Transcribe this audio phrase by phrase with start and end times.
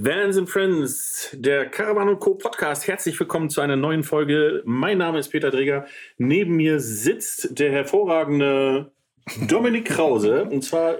[0.00, 2.36] Vans and Friends, der Caravan Co.
[2.36, 2.86] Podcast.
[2.86, 4.62] Herzlich willkommen zu einer neuen Folge.
[4.64, 5.86] Mein Name ist Peter Dreger.
[6.18, 8.92] Neben mir sitzt der hervorragende
[9.46, 10.96] Dominik Krause und zwar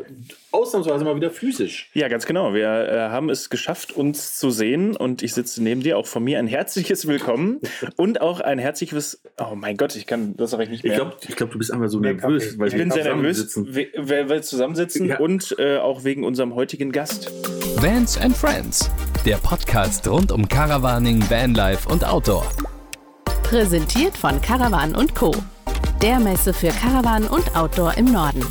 [0.50, 1.90] ausnahmsweise mal wieder physisch.
[1.94, 2.54] Ja, ganz genau.
[2.54, 5.98] Wir äh, haben es geschafft, uns zu sehen und ich sitze neben dir.
[5.98, 7.60] Auch von mir ein herzliches Willkommen
[7.96, 9.20] und auch ein herzliches.
[9.38, 10.92] Oh mein Gott, ich kann das ich nicht mehr.
[10.92, 14.28] Ich glaube, ich glaub, du bist einfach so nervös, weil ich bin sehr nervös, weil
[14.28, 15.18] wir zusammensitzen ja.
[15.18, 17.30] und äh, auch wegen unserem heutigen Gast.
[17.76, 18.90] Vans and Friends,
[19.24, 22.46] der Podcast rund um Caravaning, Vanlife und Outdoor.
[23.42, 25.32] Präsentiert von Caravan Co
[26.02, 28.44] der Messe für Caravan und Outdoor im Norden.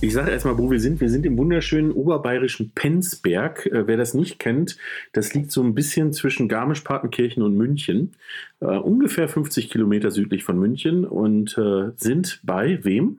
[0.00, 1.00] Ich sage erstmal, wo wir sind.
[1.00, 3.66] Wir sind im wunderschönen oberbayerischen Penzberg.
[3.66, 4.78] Äh, wer das nicht kennt,
[5.12, 8.12] das liegt so ein bisschen zwischen Garmisch-Partenkirchen und München.
[8.60, 13.18] Äh, ungefähr 50 Kilometer südlich von München und äh, sind bei wem?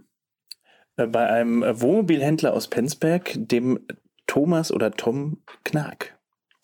[0.95, 3.79] Bei einem Wohnmobilhändler aus Penzberg, dem
[4.25, 6.15] Thomas oder Tom Knag.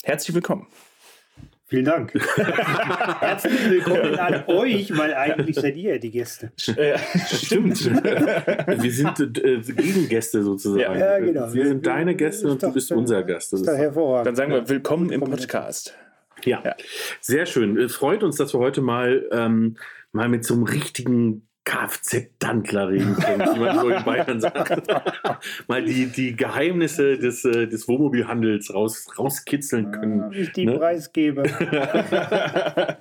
[0.03, 0.67] Herzlich willkommen.
[1.73, 2.13] Vielen Dank.
[3.19, 6.51] Herzlich willkommen an euch, weil eigentlich seid ihr die Gäste.
[6.77, 7.83] Äh, stimmt.
[7.83, 10.79] Wir sind äh, Gegengäste sozusagen.
[10.79, 11.51] Ja, ja, genau.
[11.51, 13.53] Wir sind deine Gäste und du bist unser Gast.
[13.53, 14.27] Das ist hervorragend.
[14.27, 15.97] Dann sagen wir willkommen im Podcast.
[16.43, 16.61] Ja.
[16.63, 16.75] ja.
[17.21, 17.75] sehr schön.
[17.79, 19.77] Es freut uns, dass wir heute mal, ähm,
[20.11, 24.87] mal mit so einem richtigen Kfz-Dantler reden können, wie man so in Bayern sagt.
[25.67, 30.31] Mal die, die Geheimnisse des, äh, des Wohnmobilhandels raus, rauskitzeln können.
[30.31, 30.77] Ja, ich die ne?
[30.77, 31.43] preisgebe.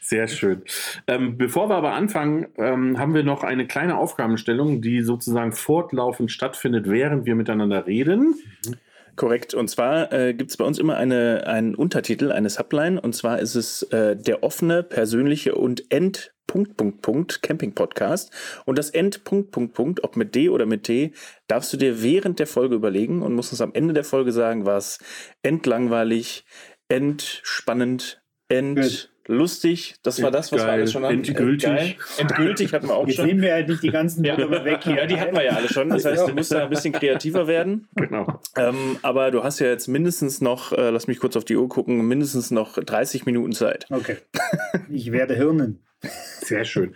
[0.00, 0.62] Sehr schön.
[1.06, 6.32] Ähm, bevor wir aber anfangen, ähm, haben wir noch eine kleine Aufgabenstellung, die sozusagen fortlaufend
[6.32, 8.34] stattfindet, während wir miteinander reden.
[8.66, 8.74] Mhm.
[9.20, 9.52] Korrekt.
[9.52, 12.98] Und zwar äh, gibt es bei uns immer eine, einen Untertitel, eine Subline.
[12.98, 18.32] Und zwar ist es äh, der offene, persönliche und End Punkt, Punkt, Punkt, Camping Podcast.
[18.64, 21.12] Und das End, Punkt, Punkt, Punkt, ob mit D oder mit T,
[21.46, 24.66] darfst du dir während der Folge überlegen und musst uns am Ende der Folge sagen,
[24.66, 24.98] war es
[25.42, 26.44] endlangweilig,
[26.88, 29.94] entspannend, end lustig.
[30.02, 30.66] Das war das, was Geil.
[30.66, 31.14] wir alles schon haben.
[31.14, 31.68] Endgültig.
[31.68, 31.94] Geil.
[32.18, 33.26] Endgültig hatten wir auch Jetzt schon.
[33.26, 34.36] Nehmen wir halt nicht die ganzen ja.
[34.36, 34.96] weg hier.
[34.96, 35.88] Ja, die hatten wir ja alle schon.
[35.90, 37.86] Das heißt, du musst da ein bisschen kreativer werden.
[37.94, 38.40] Genau.
[38.56, 41.68] Ähm, aber du hast ja jetzt mindestens noch, äh, lass mich kurz auf die Uhr
[41.68, 43.86] gucken, mindestens noch 30 Minuten Zeit.
[43.88, 44.16] Okay.
[44.88, 45.84] Ich werde hirnen.
[46.02, 46.94] Sehr schön.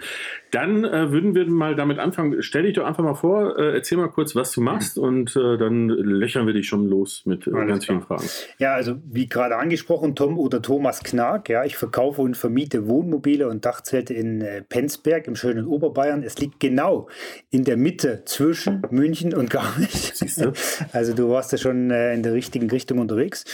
[0.50, 2.42] Dann äh, würden wir mal damit anfangen.
[2.42, 5.58] Stell dich doch einfach mal vor, äh, erzähl mal kurz, was du machst und äh,
[5.58, 8.24] dann löchern wir dich schon los mit äh, ganz vielen Fragen.
[8.58, 11.48] Ja, also wie gerade angesprochen, Tom oder Thomas Knag.
[11.48, 16.22] Ja, ich verkaufe und vermiete Wohnmobile und Dachzelte in äh, Penzberg im schönen Oberbayern.
[16.22, 17.08] Es liegt genau
[17.50, 20.12] in der Mitte zwischen München und Garmisch.
[20.14, 20.52] Siehst du?
[20.92, 23.44] Also du warst ja schon äh, in der richtigen Richtung unterwegs.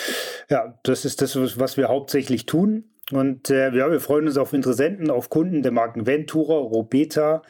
[0.49, 2.85] Ja, das ist das, was wir hauptsächlich tun.
[3.13, 7.43] Und äh, ja, wir freuen uns auf Interessenten, auf Kunden der Marken Ventura, Robeta.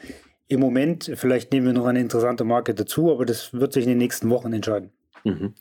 [0.47, 3.89] Im Moment, vielleicht nehmen wir noch eine interessante Marke dazu, aber das wird sich in
[3.89, 4.91] den nächsten Wochen entscheiden.
[5.23, 5.53] Mhm.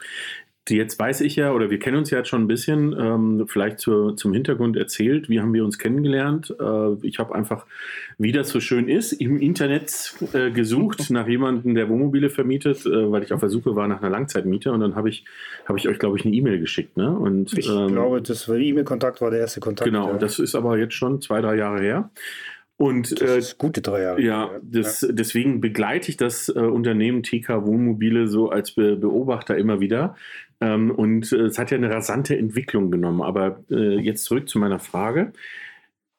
[0.71, 3.81] Jetzt weiß ich ja, oder wir kennen uns ja jetzt schon ein bisschen, ähm, vielleicht
[3.81, 6.55] zur, zum Hintergrund erzählt, wie haben wir uns kennengelernt.
[6.59, 7.67] Äh, ich habe einfach,
[8.19, 13.11] wie das so schön ist, im Internet äh, gesucht nach jemandem, der Wohnmobile vermietet, äh,
[13.11, 15.25] weil ich auf der Suche war nach einer Langzeitmiete und dann habe ich,
[15.67, 16.97] hab ich euch, glaube ich, eine E-Mail geschickt.
[16.97, 17.11] Ne?
[17.11, 19.91] Und, ich ähm, glaube, das E-Mail-Kontakt war der erste Kontakt.
[19.91, 20.19] Genau, ja.
[20.19, 22.11] das ist aber jetzt schon zwei, drei Jahre her.
[22.81, 24.23] Und ist gute drei Jahre.
[24.23, 25.09] Ja, das, ja.
[25.13, 30.17] deswegen begleite ich das äh, Unternehmen TK Wohnmobile so als Be Beobachter immer wieder.
[30.63, 33.21] Ähm, und äh, es hat ja eine rasante Entwicklung genommen.
[33.21, 35.33] Aber äh, jetzt zurück zu meiner Frage.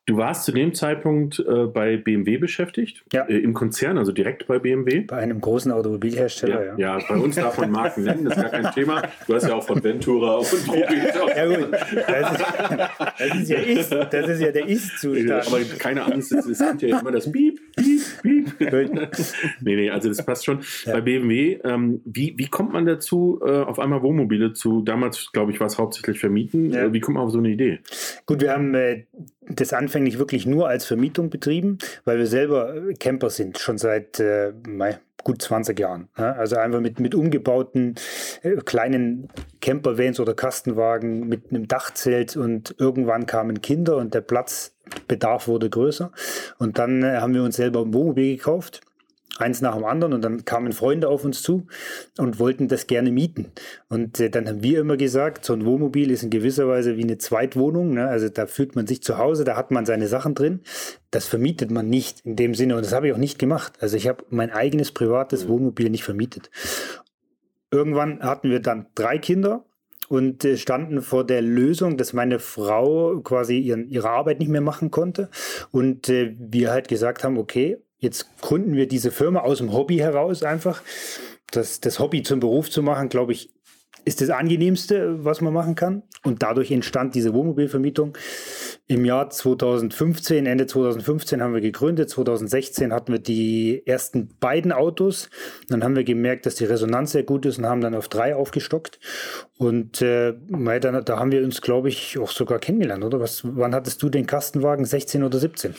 [0.07, 3.23] Du warst zu dem Zeitpunkt äh, bei BMW beschäftigt, ja.
[3.25, 5.01] Äh, im Konzern, also direkt bei BMW.
[5.01, 6.77] Bei einem großen Automobilhersteller, ja.
[6.77, 9.03] Ja, ja bei uns darf man Marken nennen, das ist gar kein Thema.
[9.27, 10.91] Du hast ja auch von Ventura und ja.
[10.91, 11.71] ja, gut.
[11.71, 12.45] Das ist,
[13.19, 15.47] das ist ja, ist, das ist ja der Ist-Zustand.
[15.47, 17.59] Aber keine Angst, es, gibt ja immer das Piep,
[18.21, 18.59] Piep,
[19.61, 20.59] nee, nee, also das passt schon.
[20.85, 20.93] Ja.
[20.93, 25.51] Bei BMW, ähm, wie, wie kommt man dazu, äh, auf einmal Wohnmobile zu, damals glaube
[25.51, 26.85] ich war es hauptsächlich vermieten, ja.
[26.85, 27.79] Äh, wie kommt man auf so eine Idee?
[28.25, 29.05] Gut, wir haben äh,
[29.41, 34.19] das anfänglich wirklich nur als Vermietung betrieben, weil wir selber äh, Camper sind, schon seit
[34.19, 34.53] äh,
[35.23, 36.09] gut 20 Jahren.
[36.17, 36.33] Ja?
[36.33, 37.95] Also einfach mit, mit umgebauten
[38.43, 39.29] äh, kleinen
[39.61, 46.11] Campervans oder Kastenwagen mit einem Dachzelt und irgendwann kamen Kinder und der Platzbedarf wurde größer.
[46.57, 48.81] Und dann äh, haben wir uns selber ein Wohnmobil gekauft
[49.37, 51.67] eins nach dem anderen und dann kamen Freunde auf uns zu
[52.17, 53.51] und wollten das gerne mieten.
[53.89, 57.03] Und äh, dann haben wir immer gesagt, so ein Wohnmobil ist in gewisser Weise wie
[57.03, 57.93] eine Zweitwohnung.
[57.93, 58.07] Ne?
[58.07, 60.61] Also da fühlt man sich zu Hause, da hat man seine Sachen drin.
[61.09, 63.73] Das vermietet man nicht in dem Sinne und das habe ich auch nicht gemacht.
[63.79, 66.49] Also ich habe mein eigenes privates Wohnmobil nicht vermietet.
[67.71, 69.65] Irgendwann hatten wir dann drei Kinder
[70.09, 74.61] und äh, standen vor der Lösung, dass meine Frau quasi ihren, ihre Arbeit nicht mehr
[74.61, 75.29] machen konnte
[75.71, 79.97] und äh, wir halt gesagt haben, okay, Jetzt gründen wir diese Firma aus dem Hobby
[79.97, 80.81] heraus einfach.
[81.51, 83.53] Das, das Hobby zum Beruf zu machen, glaube ich,
[84.05, 86.01] ist das angenehmste, was man machen kann.
[86.23, 88.17] Und dadurch entstand diese Wohnmobilvermietung.
[88.87, 92.09] Im Jahr 2015, Ende 2015 haben wir gegründet.
[92.09, 95.29] 2016 hatten wir die ersten beiden Autos.
[95.69, 98.35] Dann haben wir gemerkt, dass die Resonanz sehr gut ist und haben dann auf drei
[98.35, 98.99] aufgestockt.
[99.59, 103.19] Und äh, da, da haben wir uns, glaube ich, auch sogar kennengelernt, oder?
[103.19, 104.85] Was, wann hattest du den Kastenwagen?
[104.85, 105.75] 16 oder 17?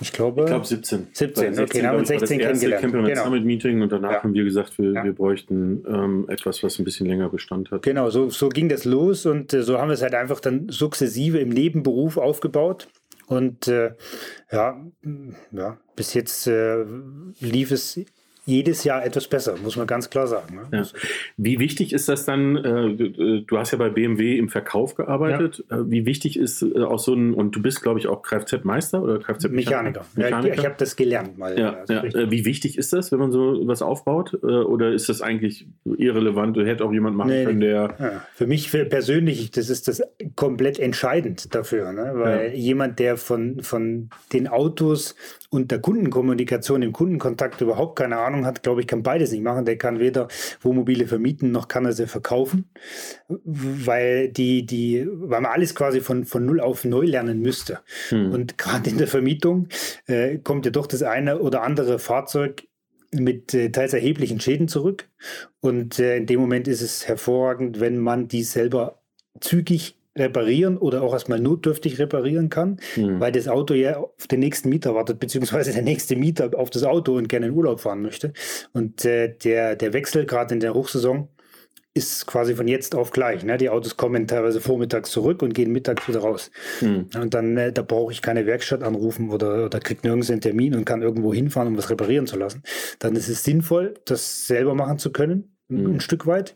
[0.00, 1.08] Ich glaube, ich glaube 17.
[1.12, 2.82] 17, 16, okay, dann haben wir 16 kennengelernt.
[2.82, 3.24] Camperman genau.
[3.24, 4.22] Summit Meeting und danach ja.
[4.22, 5.04] haben wir gesagt, wir, ja.
[5.04, 7.82] wir bräuchten ähm, etwas, was ein bisschen länger Bestand hat.
[7.82, 10.68] Genau, so, so ging das los und äh, so haben wir es halt einfach dann
[10.68, 12.88] sukzessive im Nebenberuf aufgebaut.
[13.26, 13.92] Und äh,
[14.50, 14.80] ja,
[15.52, 16.84] ja, bis jetzt äh,
[17.40, 18.00] lief es
[18.48, 20.56] jedes Jahr etwas besser, muss man ganz klar sagen.
[20.56, 20.78] Ne?
[20.78, 20.86] Ja.
[21.36, 25.80] Wie wichtig ist das dann, äh, du hast ja bei BMW im Verkauf gearbeitet, ja.
[25.80, 29.02] äh, wie wichtig ist äh, auch so ein, und du bist glaube ich auch Kfz-Meister
[29.02, 30.06] oder Kfz-Mechaniker?
[30.14, 30.46] Mechaniker.
[30.46, 31.58] Ja, ich, ich habe das gelernt mal.
[31.58, 35.10] Ja, also äh, wie wichtig ist das, wenn man so was aufbaut äh, oder ist
[35.10, 38.24] das eigentlich irrelevant, hätte auch jemand machen nee, können, der...
[38.34, 40.02] Für mich für persönlich, das ist das
[40.36, 42.12] komplett entscheidend dafür, ne?
[42.14, 45.14] weil jemand, der von, von den Autos
[45.50, 49.64] und der Kundenkommunikation, im Kundenkontakt überhaupt keine Ahnung hat, glaube ich, kann beides nicht machen.
[49.64, 50.28] Der kann weder
[50.60, 52.70] Wohnmobile vermieten, noch kann er sie verkaufen,
[53.28, 57.80] weil die, die, weil man alles quasi von, von null auf neu lernen müsste.
[58.10, 58.32] Hm.
[58.32, 59.68] Und gerade in der Vermietung
[60.06, 62.64] äh, kommt ja doch das eine oder andere Fahrzeug
[63.10, 65.08] mit äh, teils erheblichen Schäden zurück.
[65.60, 69.00] Und äh, in dem Moment ist es hervorragend, wenn man die selber
[69.40, 73.20] zügig reparieren oder auch erstmal notdürftig reparieren kann, mhm.
[73.20, 76.84] weil das Auto ja auf den nächsten Mieter wartet, beziehungsweise der nächste Mieter auf das
[76.84, 78.32] Auto und gerne in Urlaub fahren möchte.
[78.72, 81.28] Und äh, der, der Wechsel gerade in der Hochsaison
[81.98, 83.44] ist quasi von jetzt auf gleich.
[83.44, 83.58] Ne?
[83.58, 86.50] Die Autos kommen teilweise vormittags zurück und gehen mittags wieder raus.
[86.80, 87.08] Mhm.
[87.20, 90.74] Und dann, äh, da brauche ich keine Werkstatt anrufen oder, oder kriege nirgends einen Termin
[90.74, 92.62] und kann irgendwo hinfahren, um was reparieren zu lassen.
[93.00, 95.96] Dann ist es sinnvoll, das selber machen zu können, mhm.
[95.96, 96.54] ein Stück weit.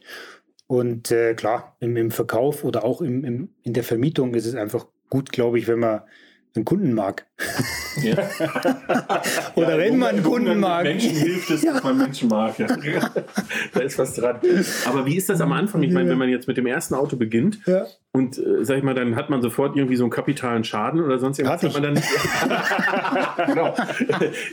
[0.73, 4.55] Und äh, klar, im, im, Verkauf oder auch im, im, in der Vermietung ist es
[4.55, 6.01] einfach gut, glaube ich, wenn man
[6.55, 7.27] einen Kunden mag.
[8.03, 8.15] Ja.
[9.55, 10.85] Oder ja, wenn man einen Kunden mag.
[10.85, 11.75] Menschen hilft es, ja.
[11.75, 12.59] dass man Menschen mag.
[12.59, 12.67] Ja.
[13.75, 14.37] da ist was dran.
[14.87, 15.83] Aber wie ist das am Anfang?
[15.83, 17.61] Ich meine, wenn man jetzt mit dem ersten Auto beginnt
[18.13, 21.19] und, äh, sag ich mal, dann hat man sofort irgendwie so einen kapitalen Schaden oder
[21.19, 21.63] sonst irgendwas.
[21.63, 23.75] Hat, hat man dann genau.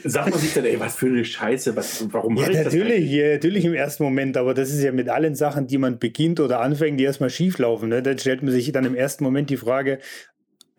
[0.06, 3.66] Sagt man sich dann, ey, was für eine Scheiße, was, warum ja, natürlich, ja, natürlich
[3.66, 7.00] im ersten Moment, aber das ist ja mit allen Sachen, die man beginnt oder anfängt,
[7.00, 7.90] die erstmal schief laufen.
[7.90, 8.02] Ne?
[8.02, 10.00] Dann stellt man sich dann im ersten Moment die Frage,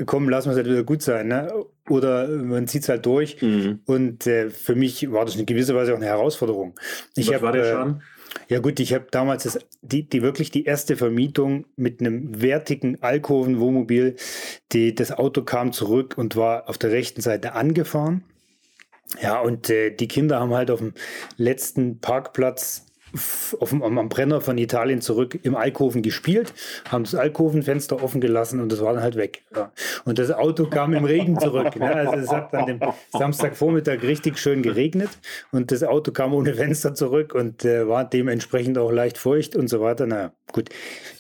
[0.07, 1.29] komm, lassen wir es halt wieder gut sein.
[1.29, 1.53] Ne?
[1.89, 3.41] Oder man zieht es halt durch.
[3.43, 3.81] Mhm.
[3.87, 6.79] Und äh, für mich war das in gewisser Weise auch eine Herausforderung.
[7.17, 7.95] Ich Was hab, war der äh, Schaden?
[7.97, 12.41] Äh, ja gut, ich habe damals das, die, die wirklich die erste Vermietung mit einem
[12.41, 14.17] wertigen Alkoven-Wohnmobil.
[14.73, 18.25] Die, das Auto kam zurück und war auf der rechten Seite angefahren.
[19.21, 20.95] Ja, und äh, die Kinder haben halt auf dem
[21.37, 22.87] letzten Parkplatz
[23.59, 26.53] auf dem, am Brenner von Italien zurück im Alkoven gespielt,
[26.89, 29.43] haben das Alkovenfenster offen gelassen und das war dann halt weg.
[29.55, 29.73] Ja.
[30.05, 31.77] Und das Auto kam im Regen zurück.
[31.77, 31.95] Ne?
[31.95, 32.81] Also es hat an dem
[33.13, 35.11] Samstagvormittag richtig schön geregnet
[35.51, 39.69] und das Auto kam ohne Fenster zurück und äh, war dementsprechend auch leicht feucht und
[39.69, 40.07] so weiter.
[40.07, 40.71] Naja, gut.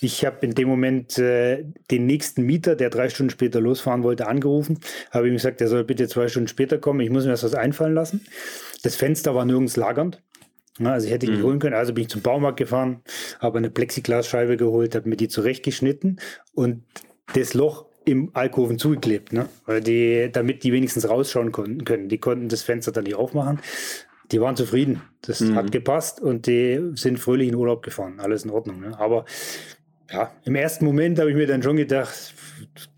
[0.00, 4.26] Ich habe in dem Moment äh, den nächsten Mieter, der drei Stunden später losfahren wollte,
[4.26, 4.78] angerufen,
[5.10, 7.54] habe ihm gesagt, er soll bitte zwei Stunden später kommen, ich muss mir das was
[7.54, 8.26] einfallen lassen.
[8.82, 10.22] Das Fenster war nirgends lagernd.
[10.88, 11.42] Also ich hätte die mhm.
[11.42, 11.74] holen können.
[11.74, 13.02] Also bin ich zum Baumarkt gefahren,
[13.38, 16.20] habe eine Plexiglasscheibe geholt, habe mir die zurechtgeschnitten
[16.54, 16.84] und
[17.34, 19.48] das Loch im Alkoven zugeklebt, ne?
[19.66, 22.08] Weil die, damit die wenigstens rausschauen konnten können.
[22.08, 23.60] Die konnten das Fenster dann nicht aufmachen.
[24.32, 25.02] Die waren zufrieden.
[25.22, 25.54] Das mhm.
[25.54, 28.20] hat gepasst und die sind fröhlich in Urlaub gefahren.
[28.20, 28.80] Alles in Ordnung.
[28.80, 28.98] Ne?
[28.98, 29.24] Aber
[30.10, 32.34] ja, im ersten Moment habe ich mir dann schon gedacht,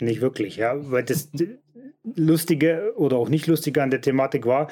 [0.00, 1.30] nicht wirklich, ja, weil das
[2.16, 4.70] Lustige oder auch nicht Lustige an der Thematik war,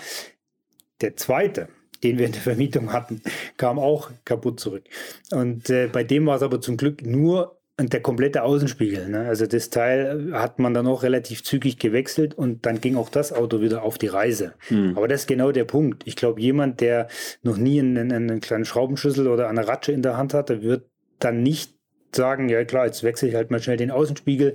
[1.01, 1.69] der zweite,
[2.03, 3.23] den wir in der Vermietung hatten,
[3.57, 4.85] kam auch kaputt zurück.
[5.31, 9.09] Und äh, bei dem war es aber zum Glück nur der komplette Außenspiegel.
[9.09, 9.21] Ne?
[9.21, 13.33] Also das Teil hat man dann auch relativ zügig gewechselt und dann ging auch das
[13.33, 14.53] Auto wieder auf die Reise.
[14.69, 14.97] Hm.
[14.97, 16.03] Aber das ist genau der Punkt.
[16.05, 17.09] Ich glaube, jemand, der
[17.43, 20.85] noch nie einen, einen kleinen Schraubenschlüssel oder eine Ratsche in der Hand hatte, wird
[21.19, 21.80] dann nicht
[22.17, 24.55] sagen, ja klar, jetzt wechsle ich halt mal schnell den Außenspiegel,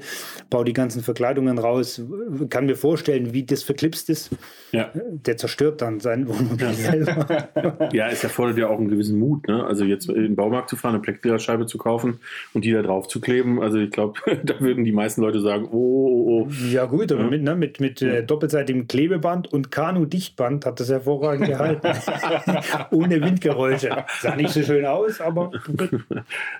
[0.49, 2.01] baue die ganzen Verkleidungen raus,
[2.49, 4.31] kann mir vorstellen, wie das verklipst ist.
[4.71, 4.91] Ja.
[4.93, 7.89] Der zerstört dann sein Wohnmobil selber.
[7.93, 9.47] ja, es erfordert ja auch einen gewissen Mut.
[9.47, 9.65] Ne?
[9.65, 12.19] Also jetzt in den Baumarkt zu fahren, eine Plexiglasscheibe zu kaufen
[12.53, 13.61] und die da drauf zu kleben.
[13.61, 16.49] Also ich glaube, da würden die meisten Leute sagen, oh, oh, oh.
[16.69, 17.29] Ja gut, aber ja.
[17.29, 21.87] mit, ne, mit, mit äh, doppelseitigem Klebeband und Kanu-Dichtband hat das hervorragend gehalten.
[22.91, 24.05] Ohne Windgeräusche.
[24.21, 25.51] Sah nicht so schön aus, aber...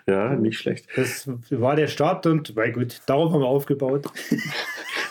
[0.08, 0.85] ja, nicht schlecht.
[0.96, 4.06] Das war der Start und, weil gut, darauf haben wir aufgebaut.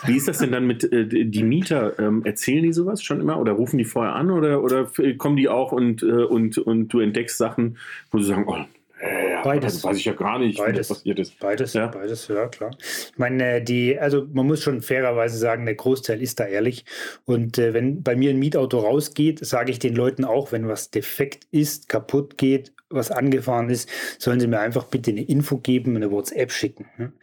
[0.05, 1.97] Wie ist das denn dann mit äh, die Mieter?
[1.99, 5.49] Ähm, erzählen die sowas schon immer oder rufen die vorher an oder, oder kommen die
[5.49, 7.77] auch und, äh, und, und du entdeckst Sachen,
[8.11, 8.65] wo sie sagen, oh,
[9.07, 9.73] ja, Beides.
[9.75, 10.73] Das weiß ich ja gar nicht, Beides.
[10.73, 11.39] wie das passiert ist.
[11.39, 11.87] Beides, Ja.
[11.87, 12.71] beides, ja klar.
[12.79, 16.85] Ich meine, die, also man muss schon fairerweise sagen, der Großteil ist da ehrlich.
[17.25, 20.89] Und äh, wenn bei mir ein Mietauto rausgeht, sage ich den Leuten auch, wenn was
[20.91, 25.95] defekt ist, kaputt geht, was angefahren ist, sollen sie mir einfach bitte eine Info geben,
[25.95, 26.85] eine WhatsApp schicken.
[26.97, 27.13] Ne?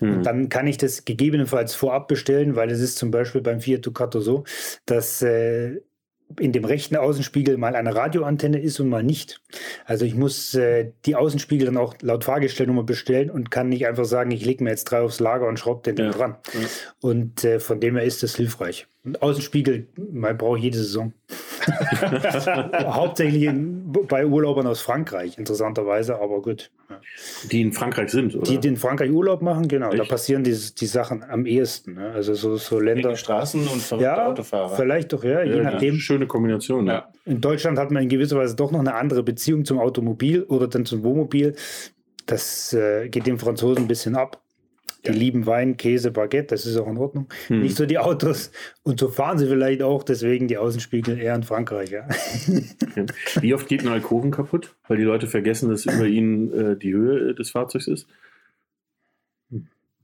[0.00, 0.12] Hm.
[0.18, 3.86] Und dann kann ich das gegebenenfalls vorab bestellen, weil es ist zum Beispiel beim Fiat
[3.86, 4.44] Ducato so,
[4.84, 5.80] dass äh,
[6.40, 9.40] in dem rechten Außenspiegel mal eine Radioantenne ist und mal nicht.
[9.84, 14.04] Also ich muss äh, die Außenspiegel dann auch laut Fahrgestellnummer bestellen und kann nicht einfach
[14.04, 16.10] sagen, ich lege mir jetzt drei aufs Lager und schraube den Ja.
[16.10, 16.36] dran.
[16.52, 16.60] Ja.
[17.00, 18.88] Und äh, von dem her ist das hilfreich.
[19.06, 21.12] Und Außenspiegel, man braucht jede Saison.
[22.74, 26.72] Hauptsächlich in, bei Urlaubern aus Frankreich, interessanterweise, aber gut.
[27.50, 28.50] Die in Frankreich sind, oder?
[28.50, 30.10] Die, die in Frankreich Urlaub machen, genau, da Echt?
[30.10, 31.94] passieren die, die Sachen am ehesten.
[31.94, 32.10] Ne?
[32.12, 33.10] Also so, so Länder.
[33.10, 34.76] Enge Straßen und verrückte Ja, Autofahrer.
[34.76, 35.96] vielleicht doch, ja, je ja, nachdem.
[35.96, 37.08] Schöne Kombination, ja.
[37.24, 40.66] In Deutschland hat man in gewisser Weise doch noch eine andere Beziehung zum Automobil oder
[40.66, 41.54] dann zum Wohnmobil.
[42.26, 44.42] Das äh, geht den Franzosen ein bisschen ab.
[45.12, 47.28] Die lieben Wein, Käse, Baguette, das ist auch in Ordnung.
[47.48, 47.62] Hm.
[47.62, 48.50] Nicht so die Autos.
[48.82, 51.90] Und so fahren sie vielleicht auch, deswegen die Außenspiegel eher in Frankreich.
[51.90, 52.08] Ja.
[53.40, 54.74] Wie oft geht ein Alkoven kaputt?
[54.88, 58.06] Weil die Leute vergessen, dass über ihnen äh, die Höhe des Fahrzeugs ist?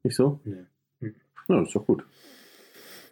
[0.02, 0.40] Nicht so?
[0.44, 0.64] Nee.
[1.00, 1.14] Hm.
[1.49, 2.04] Ja, das ist doch gut.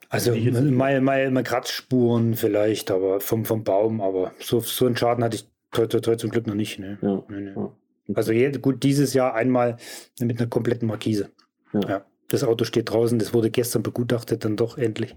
[0.09, 5.23] Also mal, mal, mal Kratzspuren vielleicht, aber vom, vom Baum, aber so, so einen Schaden
[5.23, 6.80] hatte ich toi, toi, toi, zum Glück noch nicht.
[6.80, 6.99] Ne?
[7.00, 7.23] Ja.
[7.28, 7.52] Nee, nee.
[7.54, 7.73] Ja.
[8.14, 9.76] Also gut, dieses Jahr einmal
[10.18, 11.30] mit einer kompletten Markise.
[11.72, 11.80] Ja.
[11.88, 12.04] Ja.
[12.28, 15.16] Das Auto steht draußen, das wurde gestern begutachtet, dann doch endlich.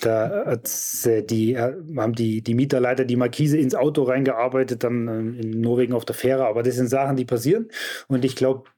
[0.00, 5.08] Da äh, die, äh, haben die, die Mieter leider die Markise ins Auto reingearbeitet, dann
[5.08, 6.46] ähm, in Norwegen auf der Fähre.
[6.46, 7.68] Aber das sind Sachen, die passieren.
[8.06, 8.70] Und ich glaube,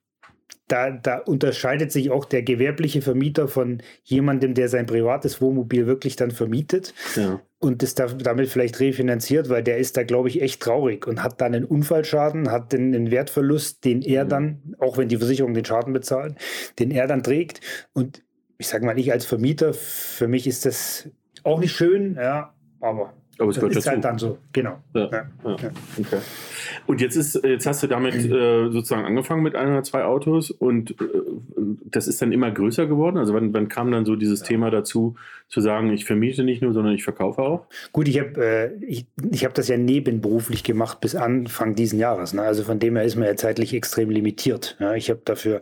[0.68, 6.16] da, da unterscheidet sich auch der gewerbliche Vermieter von jemandem, der sein privates Wohnmobil wirklich
[6.16, 7.40] dann vermietet Ja.
[7.58, 11.22] und das da, damit vielleicht refinanziert, weil der ist da, glaube ich, echt traurig und
[11.22, 14.28] hat dann einen Unfallschaden, hat den, einen Wertverlust, den er Mhm.
[14.28, 16.34] dann, auch wenn die Versicherung den Schaden bezahlt,
[16.78, 17.60] den er dann trägt.
[17.94, 18.22] Und
[18.58, 21.08] ich sage mal, ich als Vermieter, für mich ist das
[21.44, 23.95] auch nicht schön, ja, aber Aber es das gehört ist dazu.
[23.95, 24.78] halt dann so, genau.
[24.95, 25.11] Ja.
[25.11, 25.26] Ja.
[25.45, 25.71] Ja.
[25.99, 26.18] Okay.
[26.87, 30.50] Und jetzt ist, jetzt hast du damit äh, sozusagen angefangen mit ein oder zwei Autos
[30.50, 30.95] und äh,
[31.85, 33.16] das ist dann immer größer geworden.
[33.16, 35.14] Also wann, wann kam dann so dieses Thema dazu,
[35.49, 37.66] zu sagen, ich vermiete nicht nur, sondern ich verkaufe auch?
[37.92, 42.35] Gut, ich habe äh, ich, ich hab das ja nebenberuflich gemacht bis Anfang diesen Jahres.
[42.35, 42.42] Ne?
[42.42, 44.76] Also von dem her ist man ja zeitlich extrem limitiert.
[44.78, 44.95] Ja?
[44.95, 45.61] Ich habe dafür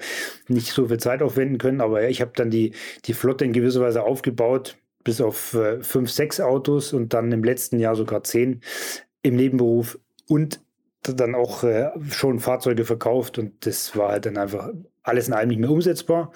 [0.49, 2.73] nicht so viel Zeit aufwenden können, aber ich habe dann die,
[3.05, 7.45] die Flotte in gewisser Weise aufgebaut, bis auf äh, fünf, sechs Autos und dann im
[7.45, 8.61] letzten Jahr sogar zehn
[9.23, 10.61] im Nebenberuf und
[11.03, 14.73] dann auch äh, schon Fahrzeuge verkauft und das war halt dann einfach
[15.05, 16.33] alles in allem nicht mehr umsetzbar.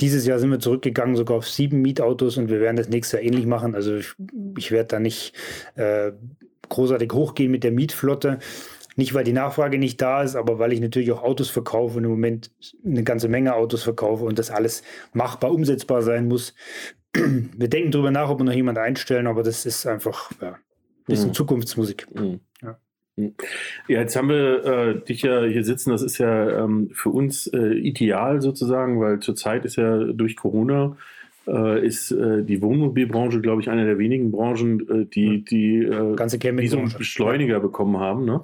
[0.00, 3.22] Dieses Jahr sind wir zurückgegangen sogar auf sieben Mietautos und wir werden das nächstes Jahr
[3.22, 3.74] ähnlich machen.
[3.74, 4.14] Also ich,
[4.56, 5.34] ich werde da nicht
[5.74, 6.12] äh,
[6.70, 8.38] großartig hochgehen mit der Mietflotte.
[8.98, 12.04] Nicht, weil die Nachfrage nicht da ist, aber weil ich natürlich auch Autos verkaufe und
[12.04, 12.50] im Moment
[12.82, 14.82] eine ganze Menge Autos verkaufe und das alles
[15.12, 16.54] machbar, umsetzbar sein muss.
[17.56, 20.56] Wir denken darüber nach, ob wir noch jemanden einstellen, aber das ist einfach ja, ein
[21.06, 21.34] bisschen Mhm.
[21.34, 22.06] Zukunftsmusik.
[22.14, 22.40] Mhm.
[22.62, 22.78] Ja.
[23.16, 23.34] Mhm.
[23.88, 25.90] Ja, jetzt haben wir äh, dich ja hier sitzen.
[25.90, 30.96] Das ist ja ähm, für uns äh, ideal sozusagen, weil zurzeit ist ja durch Corona
[31.46, 36.14] äh, ist äh, die Wohnmobilbranche, glaube ich, eine der wenigen Branchen, äh, die, die äh,
[36.16, 36.92] Ganze wie so einen.
[36.92, 38.24] Beschleuniger bekommen haben.
[38.24, 38.40] Ne?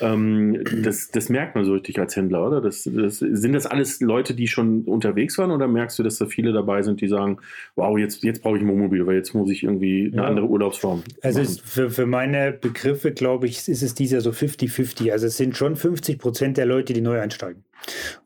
[0.00, 2.60] Ähm, das, das merkt man so richtig als Händler, oder?
[2.60, 6.26] Das, das, sind das alles Leute, die schon unterwegs waren, oder merkst du, dass da
[6.26, 7.38] viele dabei sind, die sagen,
[7.76, 10.28] wow, jetzt, jetzt brauche ich ein Wohnmobil, weil jetzt muss ich irgendwie eine Ja.
[10.28, 15.12] andere Urlaubsform Also für, für meine Begriffe, glaube ich, ist es dieses Jahr so 50-50.
[15.12, 17.64] Also es sind schon 50 Prozent der Leute, die neu einsteigen.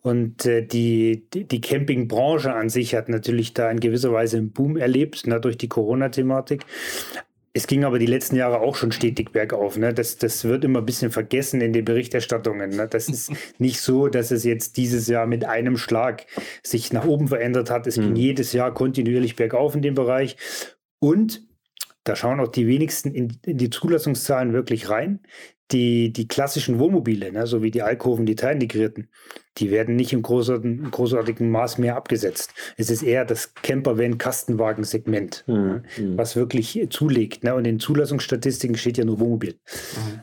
[0.01, 4.77] Und äh, die, die, Campingbranche an sich hat natürlich da in gewisser Weise einen Boom
[4.77, 6.65] erlebt, ne, durch die Corona-Thematik.
[7.55, 9.77] Es ging aber die letzten Jahre auch schon stetig bergauf.
[9.77, 9.93] Ne?
[9.93, 12.71] Das, das wird immer ein bisschen vergessen in den Berichterstattungen.
[12.71, 12.89] Ne?
[12.89, 16.27] Das ist nicht so, dass es jetzt dieses Jahr mit einem Schlag
[16.63, 17.87] sich nach oben verändert hat.
[17.87, 18.17] Es ging Hm.
[18.17, 20.37] jedes Jahr kontinuierlich bergauf in dem Bereich.
[20.99, 21.43] Und
[22.05, 25.21] da schauen auch die wenigsten in, in die Zulassungszahlen wirklich rein.
[25.73, 29.09] Die, die klassischen Wohnmobile, ne, so wie die Alkoven, die teilintegrierten,
[29.59, 32.53] die werden nicht im großartigen, großartigen Maß mehr abgesetzt.
[32.77, 35.55] Es ist eher das Camper-Van-Kastenwagen-Segment, Mhm.
[35.55, 36.19] ne, Mhm.
[36.19, 37.45] was wirklich zulegt.
[37.45, 37.55] Ne?
[37.55, 39.59] Und in Zulassungsstatistiken steht ja nur Wohnmobil.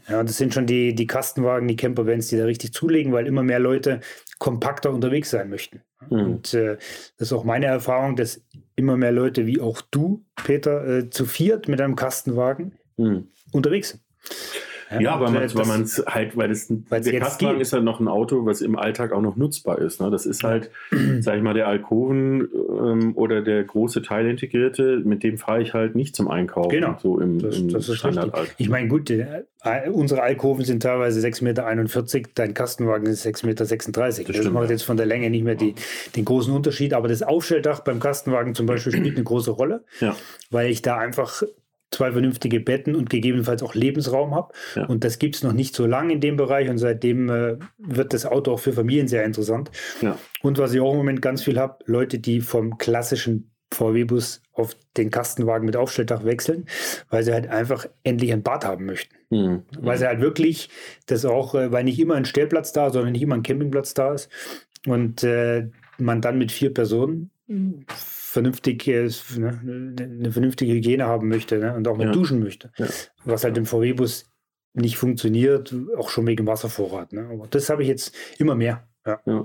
[0.07, 3.27] Ja, und das sind schon die, die Kastenwagen, die Campervans, die da richtig zulegen, weil
[3.27, 3.99] immer mehr Leute
[4.39, 5.81] kompakter unterwegs sein möchten.
[6.09, 6.19] Mhm.
[6.19, 6.77] Und äh,
[7.17, 8.41] das ist auch meine Erfahrung, dass
[8.75, 13.27] immer mehr Leute wie auch du, Peter, äh, zu viert mit einem Kastenwagen Mhm.
[13.51, 14.01] unterwegs sind.
[14.99, 18.07] Ja, weil Und, man es halt, weil das Weil's der Kastenwagen ist halt noch ein
[18.07, 20.01] Auto, was im Alltag auch noch nutzbar ist.
[20.01, 20.09] Ne?
[20.09, 20.71] Das ist halt,
[21.19, 25.95] sag ich mal, der Alkoven ähm, oder der große Teilintegrierte, mit dem fahre ich halt
[25.95, 26.69] nicht zum Einkaufen.
[26.69, 26.97] Genau.
[27.01, 28.31] So im, Das, im das ist richtig.
[28.57, 33.45] Ich meine, gut, äh, äh, unsere Alkoven sind teilweise 6,41 Meter, dein Kastenwagen ist 6,36
[33.45, 33.65] Meter.
[33.65, 34.71] Das, stimmt, macht ja.
[34.71, 35.75] jetzt von der Länge nicht mehr die,
[36.15, 36.93] den großen Unterschied.
[36.93, 40.15] Aber das Aufstelldach beim Kastenwagen zum Beispiel spielt eine große Rolle, Ja.
[40.49, 41.43] weil ich da einfach
[41.91, 44.53] zwei vernünftige Betten und gegebenenfalls auch Lebensraum habe.
[44.75, 44.85] Ja.
[44.85, 48.13] Und das gibt es noch nicht so lange in dem Bereich und seitdem äh, wird
[48.13, 49.71] das Auto auch für Familien sehr interessant.
[50.01, 50.17] Ja.
[50.41, 54.75] Und was ich auch im Moment ganz viel habe, Leute, die vom klassischen VW-Bus auf
[54.97, 56.65] den Kastenwagen mit Aufstelldach wechseln,
[57.09, 59.15] weil sie halt einfach endlich ein Bad haben möchten.
[59.29, 59.63] Hm.
[59.79, 60.69] Weil sie halt wirklich
[61.05, 64.13] das auch, äh, weil nicht immer ein Stellplatz da, sondern nicht immer ein Campingplatz da
[64.13, 64.29] ist.
[64.87, 67.31] Und äh, man dann mit vier Personen
[68.31, 69.59] vernünftig, ne,
[69.99, 72.11] eine vernünftige Hygiene haben möchte ne, und auch mal Ja.
[72.11, 72.71] duschen möchte.
[72.77, 72.87] Ja.
[73.25, 74.29] Was halt im VW-Bus
[74.73, 77.11] nicht funktioniert, auch schon wegen Wasservorrat.
[77.11, 77.27] Ne?
[77.31, 78.87] Aber das habe ich jetzt immer mehr.
[79.05, 79.19] Ja.
[79.25, 79.41] Ja,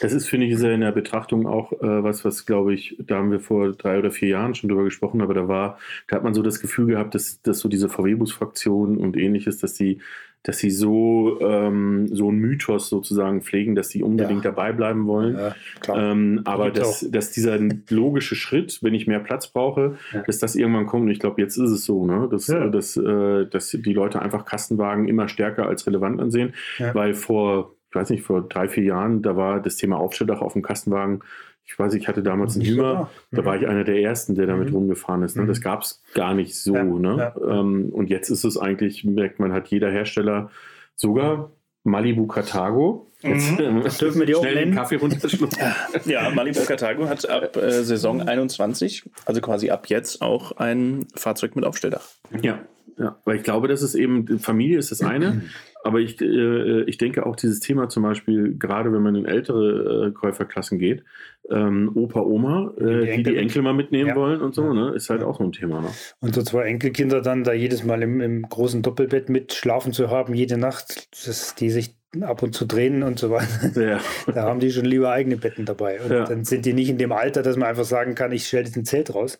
[0.00, 2.96] das ist, finde ich, ist ja in der Betrachtung auch äh, was, was glaube ich,
[2.98, 6.16] da haben wir vor drei oder vier Jahren schon drüber gesprochen, aber da war, da
[6.16, 10.00] hat man so das Gefühl gehabt, dass, dass so diese VW-Bus-Fraktion und ähnliches, dass die,
[10.46, 14.50] dass sie so, ähm, so einen Mythos sozusagen pflegen, dass sie unbedingt Ja.
[14.50, 15.36] dabei bleiben wollen.
[15.38, 16.12] Ja.
[16.12, 17.58] Ähm, aber dass, dass dieser
[17.90, 20.22] logische Schritt, wenn ich mehr Platz brauche, Ja.
[20.22, 21.04] dass das irgendwann kommt.
[21.04, 22.28] Und ich glaube, jetzt ist es so, ne?
[22.30, 22.68] dass, Ja.
[22.68, 26.94] dass, äh, dass die Leute einfach Kastenwagen immer stärker als relevant ansehen, Ja.
[26.94, 30.52] weil vor, ich weiß nicht, vor drei, vier Jahren, da war das Thema Aufstelldach auf
[30.52, 31.20] dem Kastenwagen.
[31.66, 33.10] Ich weiß, ich hatte damals einen Hümer, da.
[33.36, 33.46] da Mhm.
[33.46, 34.76] war ich einer der ersten, der damit Mhm.
[34.76, 35.36] rumgefahren ist.
[35.36, 35.44] Ne?
[35.44, 35.48] Mhm.
[35.48, 36.74] Das gab es gar nicht so.
[36.74, 37.16] Ja, Ne?
[37.18, 37.34] ja.
[37.60, 40.50] Ähm, und jetzt ist es eigentlich, merkt man, hat jeder Hersteller
[40.94, 41.50] sogar
[41.84, 43.06] Malibu Cartago.
[43.22, 44.76] Jetzt, ähm, Das dürfen wir die auch schnell den nennen.
[44.76, 45.58] Kaffee runterschlucken.
[46.04, 51.56] Ja, Malibu Cartago hat ab äh, Saison 21, also quasi ab jetzt, auch ein Fahrzeug
[51.56, 52.06] mit Aufstelldach.
[52.42, 52.58] Ja,
[52.98, 55.42] ja, weil ich glaube, das ist eben, Familie ist das eine,
[55.84, 60.06] aber ich, äh, ich denke auch dieses Thema zum Beispiel, gerade wenn man in ältere
[60.08, 61.04] äh, Käuferklassen geht,
[61.50, 64.16] ähm, Opa, Oma, äh, Die die die Enkel- mal mitnehmen Ja.
[64.16, 64.72] wollen und so, Ja.
[64.74, 65.80] ne, ist halt auch so ein Thema.
[65.82, 65.88] Ne?
[66.20, 70.08] Und so zwei Enkelkinder dann da jedes Mal im, im großen Doppelbett mit schlafen zu
[70.10, 73.80] haben, jede Nacht, dass die sich ab und zu drehen und so weiter.
[73.80, 74.00] Ja.
[74.34, 76.00] Da haben die schon lieber eigene Betten dabei.
[76.00, 76.24] Und Ja.
[76.24, 78.76] dann sind die nicht in dem Alter, dass man einfach sagen kann, ich stelle jetzt
[78.76, 79.38] ein Zelt raus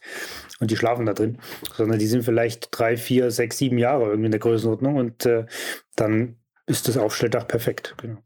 [0.61, 1.39] und die schlafen da drin,
[1.75, 5.47] sondern die sind vielleicht drei, vier, sechs, sieben Jahre irgendwie in der Größenordnung und äh,
[5.97, 7.95] dann ist das Aufstelldach perfekt.
[8.01, 8.19] Genau.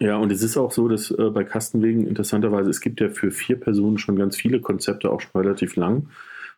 [0.00, 3.30] Ja, und es ist auch so, dass äh, bei Kastenwegen interessanterweise, es gibt ja für
[3.32, 6.10] vier Personen schon ganz viele Konzepte, auch schon relativ lang.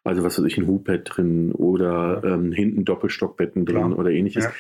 [0.05, 3.99] Also was weiß ich, ein Hubbett drin oder ähm, hinten Doppelstockbetten drin Klar.
[3.99, 4.45] oder ähnliches.
[4.45, 4.53] Ja.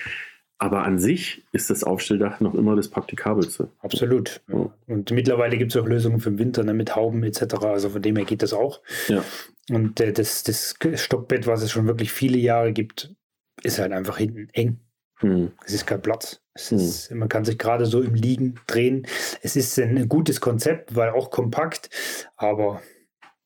[0.62, 3.70] Aber an sich ist das Aufstelldach noch immer das Praktikabelste.
[3.80, 4.42] Absolut.
[4.46, 4.70] Ja.
[4.86, 7.54] Und mittlerweile gibt es auch Lösungen für den Winter ne, mit Hauben etc.
[7.62, 8.82] Also von dem her geht das auch.
[9.08, 9.24] Ja.
[9.70, 13.14] Und äh, das, das Stockbett, was es schon wirklich viele Jahre gibt,
[13.62, 14.80] ist halt einfach hinten eng.
[15.20, 15.52] Hm.
[15.64, 16.42] Es ist kein Platz.
[16.68, 16.76] Hm.
[16.76, 19.06] ist, man kann sich gerade so im Liegen drehen.
[19.40, 21.88] Es ist ein gutes Konzept, weil auch kompakt,
[22.36, 22.82] aber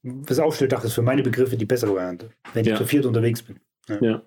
[0.03, 2.73] das Aufstelldach ist für meine Begriffe die bessere Variante, wenn Ja.
[2.73, 3.61] ich zu viert unterwegs bin.
[4.01, 4.23] Ja.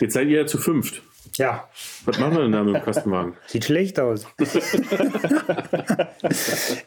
[0.00, 1.02] Jetzt seid ihr ja zu fünft.
[1.36, 1.68] Ja,
[2.04, 3.34] Was machen wir denn da mit dem Kastenwagen?
[3.46, 4.26] sieht schlecht aus.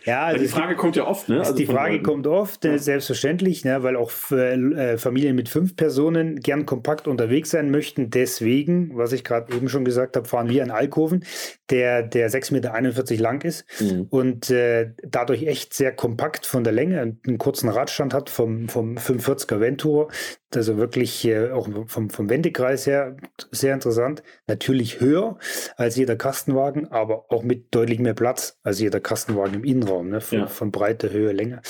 [0.06, 1.40] ja, also die Frage kommt ja oft, ne?
[1.40, 6.40] Also die Frage kommt oft, äh, selbstverständlich, ne, weil auch äh, Familien mit fünf Personen
[6.40, 8.10] gern kompakt unterwegs sein möchten.
[8.10, 11.24] Deswegen, was ich gerade eben schon gesagt habe, fahren wir einen Alkoven,
[11.70, 14.08] der, der 6,41 Meter lang ist Mhm.
[14.10, 18.96] und äh, dadurch echt sehr kompakt von der Länge, einen kurzen Radstand hat vom, vom
[18.98, 20.10] 540er Ventur.
[20.56, 23.18] Also wirklich äh, auch vom, vom Wendekreis her
[23.52, 24.24] sehr interessant.
[24.48, 25.38] Natürlich höher
[25.78, 30.22] als jeder Kastenwagen, aber auch mit deutlich mehr Platz als jeder Kastenwagen im Innenraum, ne?
[30.22, 30.48] von, Ja.
[30.48, 31.62] von Breite, Höhe, Länge.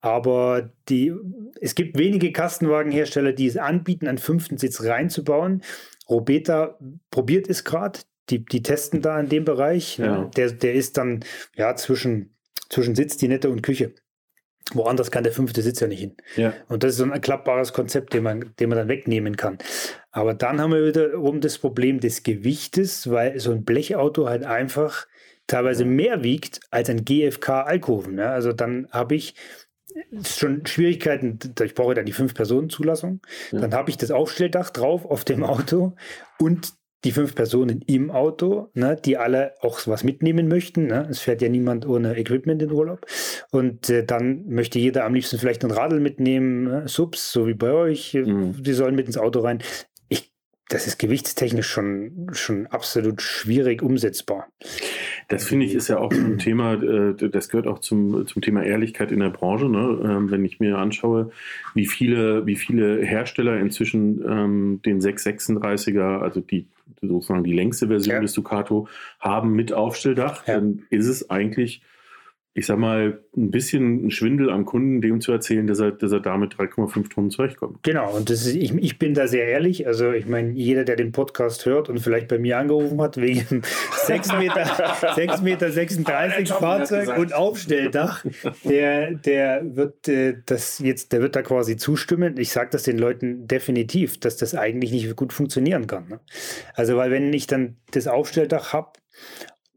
[0.00, 1.12] Aber die,
[1.60, 5.62] es gibt wenige Kastenwagenhersteller, die es anbieten, einen fünften Sitz reinzubauen.
[6.08, 6.78] Robeta
[7.10, 8.00] probiert es gerade.
[8.30, 9.96] Die, die testen da in dem Bereich.
[9.96, 10.26] Ja.
[10.36, 11.24] Der, der ist dann
[11.56, 12.36] ja zwischen,
[12.68, 13.94] zwischen Sitzdinette und Küche.
[14.74, 16.16] Woanders kann der fünfte Sitz ja nicht hin.
[16.36, 16.52] Ja.
[16.68, 19.58] Und das ist so ein klappbares Konzept, den man, den man dann wegnehmen kann.
[20.10, 25.06] Aber dann haben wir wiederum das Problem des Gewichtes, weil so ein Blechauto halt einfach
[25.46, 28.16] teilweise mehr wiegt als ein GFK-Alkoven.
[28.16, 28.28] Ne?
[28.28, 29.34] Also dann habe ich
[30.22, 33.60] schon Schwierigkeiten, ich brauche dann die Fünf-Personen-Zulassung, Ja.
[33.60, 35.94] dann habe ich das Aufstelldach drauf auf dem Auto
[36.38, 36.72] und
[37.04, 40.86] die fünf Personen im Auto, ne, die alle auch was mitnehmen möchten.
[40.86, 41.06] Ne?
[41.08, 43.06] Es fährt ja niemand ohne Equipment in Urlaub.
[43.50, 46.88] Und äh, dann möchte jeder am liebsten vielleicht einen Radl mitnehmen, ne?
[46.88, 48.14] Subs, so wie bei euch.
[48.14, 48.56] Mhm.
[48.60, 49.60] Die sollen mit ins Auto rein.
[50.08, 50.32] Ich,
[50.68, 54.48] das ist gewichtstechnisch schon, schon absolut schwierig umsetzbar.
[55.28, 58.42] Das finde ich ist ja auch so ein Thema, äh, das gehört auch zum, zum
[58.42, 59.68] Thema Ehrlichkeit in der Branche.
[59.68, 60.00] Ne?
[60.02, 61.30] Ähm, Wenn ich mir anschaue,
[61.74, 66.66] wie viele, wie viele Hersteller inzwischen ähm, den 636er, also die
[67.02, 68.20] sozusagen die längste Version Ja.
[68.20, 68.88] des Ducato
[69.20, 70.54] haben mit Aufstelldach, Ja.
[70.54, 71.82] dann ist es eigentlich,
[72.58, 76.10] ich sag mal, ein bisschen ein Schwindel am Kunden, dem zu erzählen, dass er, dass
[76.10, 77.84] er damit 3,5 Tonnen zurechtkommt.
[77.84, 79.86] Genau, und das ist, ich, ich bin da sehr ehrlich.
[79.86, 83.62] Also, ich meine, jeder, der den Podcast hört und vielleicht bei mir angerufen hat, wegen
[84.06, 84.66] 6 Meter,
[85.14, 88.24] 6 Meter 36 Fahrzeug und Aufstelldach,
[88.64, 92.38] der, der wird äh, das jetzt, der wird da quasi zustimmen.
[92.38, 96.08] Ich sage das den Leuten definitiv, dass das eigentlich nicht gut funktionieren kann.
[96.08, 96.20] Ne?
[96.74, 98.90] Also, weil wenn ich dann das Aufstelldach habe,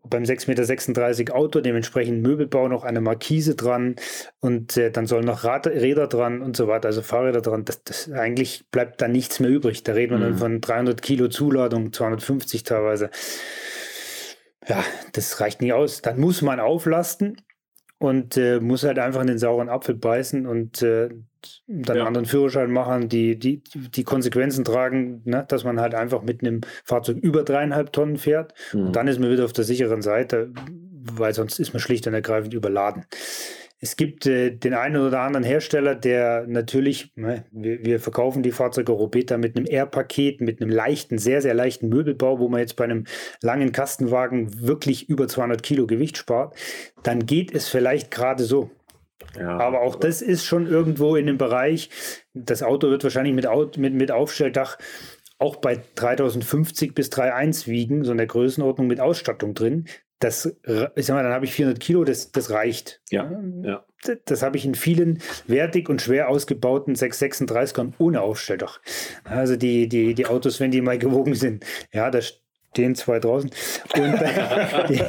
[0.04, 3.96] beim 6,36 Meter Auto, dementsprechend Möbelbau noch eine Markise dran
[4.40, 7.66] und äh, dann sollen noch Rad Räder dran und so weiter, also Fahrräder dran.
[7.66, 9.84] Das, das, eigentlich bleibt da nichts mehr übrig.
[9.84, 10.38] Da reden wir dann Mhm.
[10.38, 13.10] von 300 Kilo Zuladung, 250 teilweise.
[14.68, 14.84] Ja,
[15.14, 16.02] das reicht nicht aus.
[16.02, 17.38] Dann muss man auflasten
[18.02, 21.10] und äh, muss halt einfach in den sauren Apfel beißen und äh,
[21.68, 22.06] dann Ja.
[22.08, 26.62] anderen Führerschein machen, die, die, die Konsequenzen tragen, ne, dass man halt einfach mit einem
[26.84, 28.56] Fahrzeug über dreieinhalb Tonnen fährt.
[28.74, 28.88] Mhm.
[28.88, 30.52] Und dann ist man wieder auf der sicheren Seite,
[31.14, 33.06] weil sonst ist man schlicht und ergreifend überladen.
[33.84, 38.52] Es gibt äh, den einen oder anderen Hersteller, der natürlich, ne, wir, wir verkaufen die
[38.52, 42.76] Fahrzeuge Robeta mit einem R-Paket, mit einem leichten, sehr, sehr leichten Möbelbau, wo man jetzt
[42.76, 43.06] bei einem
[43.42, 46.56] langen Kastenwagen wirklich über 200 Kilo Gewicht spart,
[47.02, 48.70] dann geht es vielleicht gerade so.
[49.38, 51.90] Ja, Aber auch das ist schon irgendwo in dem Bereich.
[52.34, 54.78] Das Auto wird wahrscheinlich mit, mit, mit Aufstelldach
[55.40, 59.86] auch bei 3050 bis 3.1 wiegen, so in der Größenordnung mit Ausstattung drin.
[60.22, 60.46] Das,
[60.96, 63.02] ich sag mal, dann habe ich 400 Kilo, das, das reicht.
[63.10, 63.30] Ja,
[63.64, 63.84] ja.
[64.04, 68.82] Das, das habe ich in vielen wertig und schwer ausgebauten 636ern ohne Aufstelldach.
[69.24, 72.20] Also die, die, die Autos, wenn die mal gewogen sind, ja, da
[72.72, 73.50] stehen zwei draußen.
[73.96, 74.14] Und,
[74.90, 75.02] die,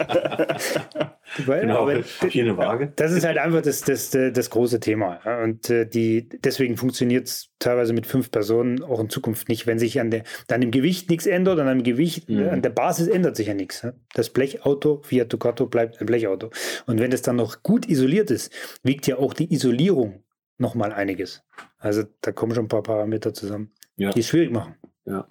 [1.46, 2.92] weil, Genau, aber hier eine Waage.
[2.96, 5.20] das ist halt einfach das, das, das große Thema.
[5.44, 9.78] Und äh, die, deswegen funktioniert es teilweise mit fünf Personen auch in Zukunft nicht, wenn
[9.78, 12.48] sich an, der, an dem Gewicht nichts ändert, an dem Gewicht, Mhm.
[12.48, 13.86] an der Basis ändert sich ja nichts.
[14.14, 16.50] Das Blechauto, Fiat Ducato bleibt ein Blechauto.
[16.86, 20.22] Und wenn es dann noch gut isoliert ist, wiegt ja auch die Isolierung
[20.58, 21.42] nochmal einiges.
[21.78, 24.10] Also da kommen schon ein paar Parameter zusammen, Ja.
[24.10, 24.74] die es schwierig machen.
[25.06, 25.26] Ja.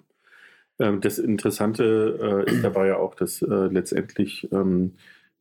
[0.78, 4.92] Ähm, das Interessante äh, ist dabei ja auch, dass äh, letztendlich ähm,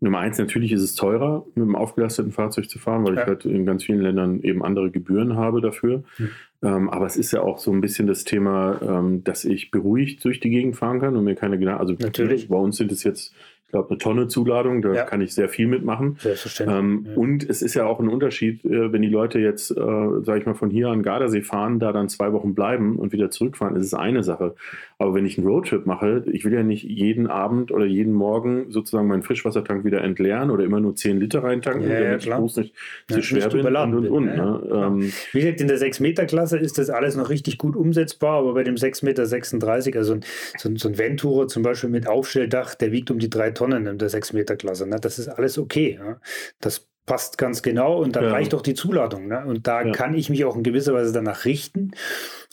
[0.03, 3.21] Nummer eins, natürlich ist es teurer, mit einem aufgelasteten Fahrzeug zu fahren, weil Ja.
[3.21, 6.03] ich halt in ganz vielen Ländern eben andere Gebühren habe dafür.
[6.17, 6.29] Hm.
[6.63, 10.23] Ähm, aber es ist ja auch so ein bisschen das Thema, ähm, dass ich beruhigt
[10.25, 11.81] durch die Gegend fahren kann und mir keine Gedanken.
[11.81, 12.47] Also Natürlich.
[12.49, 13.33] bei uns sind es jetzt,
[13.71, 15.03] glaube, eine Tonne Zuladung, da Ja.
[15.03, 16.17] kann ich sehr viel mitmachen.
[16.19, 16.77] Selbstverständlich.
[16.79, 17.15] Ähm, Ja.
[17.17, 20.45] Und es ist ja auch ein Unterschied, äh, wenn die Leute jetzt, äh, sage ich
[20.45, 23.85] mal, von hier an Gardasee fahren, da dann zwei Wochen bleiben und wieder zurückfahren, ist
[23.85, 24.55] es eine Sache.
[24.99, 28.65] Aber wenn ich einen Roadtrip mache, ich will ja nicht jeden Abend oder jeden Morgen
[28.69, 32.25] sozusagen meinen Frischwassertank wieder entleeren oder immer nur 10 Liter reintanken, Ja, ja, damit ich
[32.25, 32.39] klar.
[32.39, 32.75] bloß nicht
[33.09, 34.25] Ja, zu schwer nicht bin und und und.
[34.27, 34.61] ja, Ne?
[34.69, 34.87] ja.
[34.87, 38.63] Ähm, Wie gesagt, in der 6-Meter-Klasse ist das alles noch richtig gut umsetzbar, aber bei
[38.63, 40.17] dem 6,36 Meter, also
[40.57, 43.60] so, ein- so ein Venturer zum Beispiel mit Aufstelldach, der wiegt um die drei Tonnen
[43.61, 44.87] in der 6-Meter-Klasse.
[44.87, 44.97] Ne?
[44.99, 45.99] Das ist alles okay.
[46.03, 46.17] Ja?
[46.59, 48.31] Das passt ganz genau und dann Ja.
[48.31, 49.27] reicht auch die Zuladung.
[49.27, 49.43] Ne?
[49.45, 49.91] Und da Ja.
[49.91, 51.91] kann ich mich auch in gewisser Weise danach richten.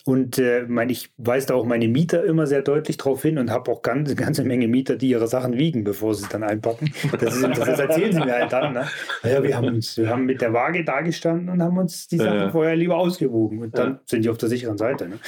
[0.04, 3.50] Und äh, mein, ich weise da auch meine Mieter immer sehr deutlich drauf hin und
[3.50, 6.42] habe auch ganz, eine ganze Menge Mieter, die ihre Sachen wiegen, bevor sie es dann
[6.42, 6.92] einpacken.
[7.20, 8.72] Das, ist, das, das erzählen sie mir halt dann.
[8.72, 8.86] Ne?
[9.22, 12.16] Ja, wir haben uns, wir haben mit der Waage da gestanden und haben uns die
[12.16, 12.50] Sachen ja.
[12.50, 13.60] vorher lieber ausgewogen.
[13.60, 15.08] Und dann sind die auf der sicheren Seite.
[15.08, 15.18] Ne?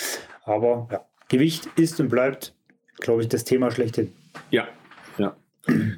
[0.44, 2.54] Aber ja, Gewicht ist und bleibt,
[3.00, 4.12] glaube ich, das Thema schlechthin.
[4.50, 4.66] ja.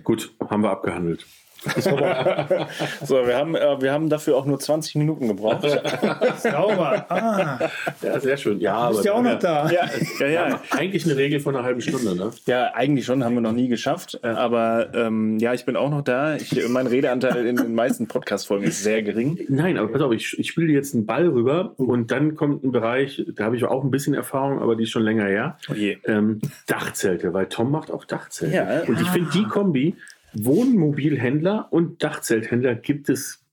[0.04, 1.26] Gut, haben wir abgehandelt.
[3.04, 5.62] So, wir haben, äh, wir haben dafür auch nur 20 Minuten gebraucht.
[6.38, 7.06] Sauber.
[7.08, 7.58] Ah,
[8.02, 8.60] Ja, sehr schön.
[8.60, 9.70] Ja, bist ja auch noch da.
[9.70, 9.88] ja,
[10.20, 12.30] ja, Ja, eigentlich eine Regel von einer halben Stunde, ne?
[12.46, 14.18] Ja, eigentlich schon, haben wir noch nie geschafft.
[14.22, 16.36] Äh, Aber ähm, ja, ich bin auch noch da.
[16.36, 19.38] Ich, mein Redeanteil in den meisten Podcast-Folgen ist sehr gering.
[19.48, 22.64] Nein, aber pass auf, ich, ich spiele dir jetzt einen Ball rüber und dann kommt
[22.64, 25.58] ein Bereich, da habe ich auch ein bisschen Erfahrung, aber die ist schon länger her.
[25.70, 25.98] Oh je.
[26.06, 28.54] Ähm, Dachzelte, weil Tom macht auch Dachzelte.
[28.56, 28.82] Ja.
[28.86, 29.96] Und ich finde die Kombi,
[30.34, 33.44] Wohnmobilhändler und Dachzelthändler gibt es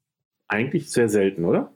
[0.48, 1.74] eigentlich sehr selten, oder?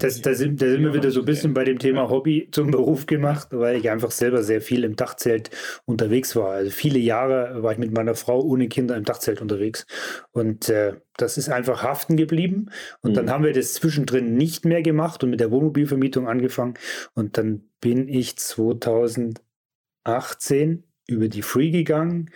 [0.00, 2.72] Das, da, sind, da sind wir wieder so ein bisschen bei dem Thema Hobby zum
[2.72, 5.50] Beruf gemacht, weil ich einfach selber sehr viel im Dachzelt
[5.84, 6.50] unterwegs war.
[6.50, 9.86] Also viele Jahre war ich mit meiner Frau ohne Kinder im Dachzelt unterwegs.
[10.32, 12.70] Und äh, das ist einfach haften geblieben.
[13.02, 13.30] Und dann Mhm.
[13.30, 16.74] haben wir das zwischendrin nicht mehr gemacht und mit der Wohnmobilvermietung angefangen.
[17.14, 22.30] Und dann bin ich 2018 über die Free gegangen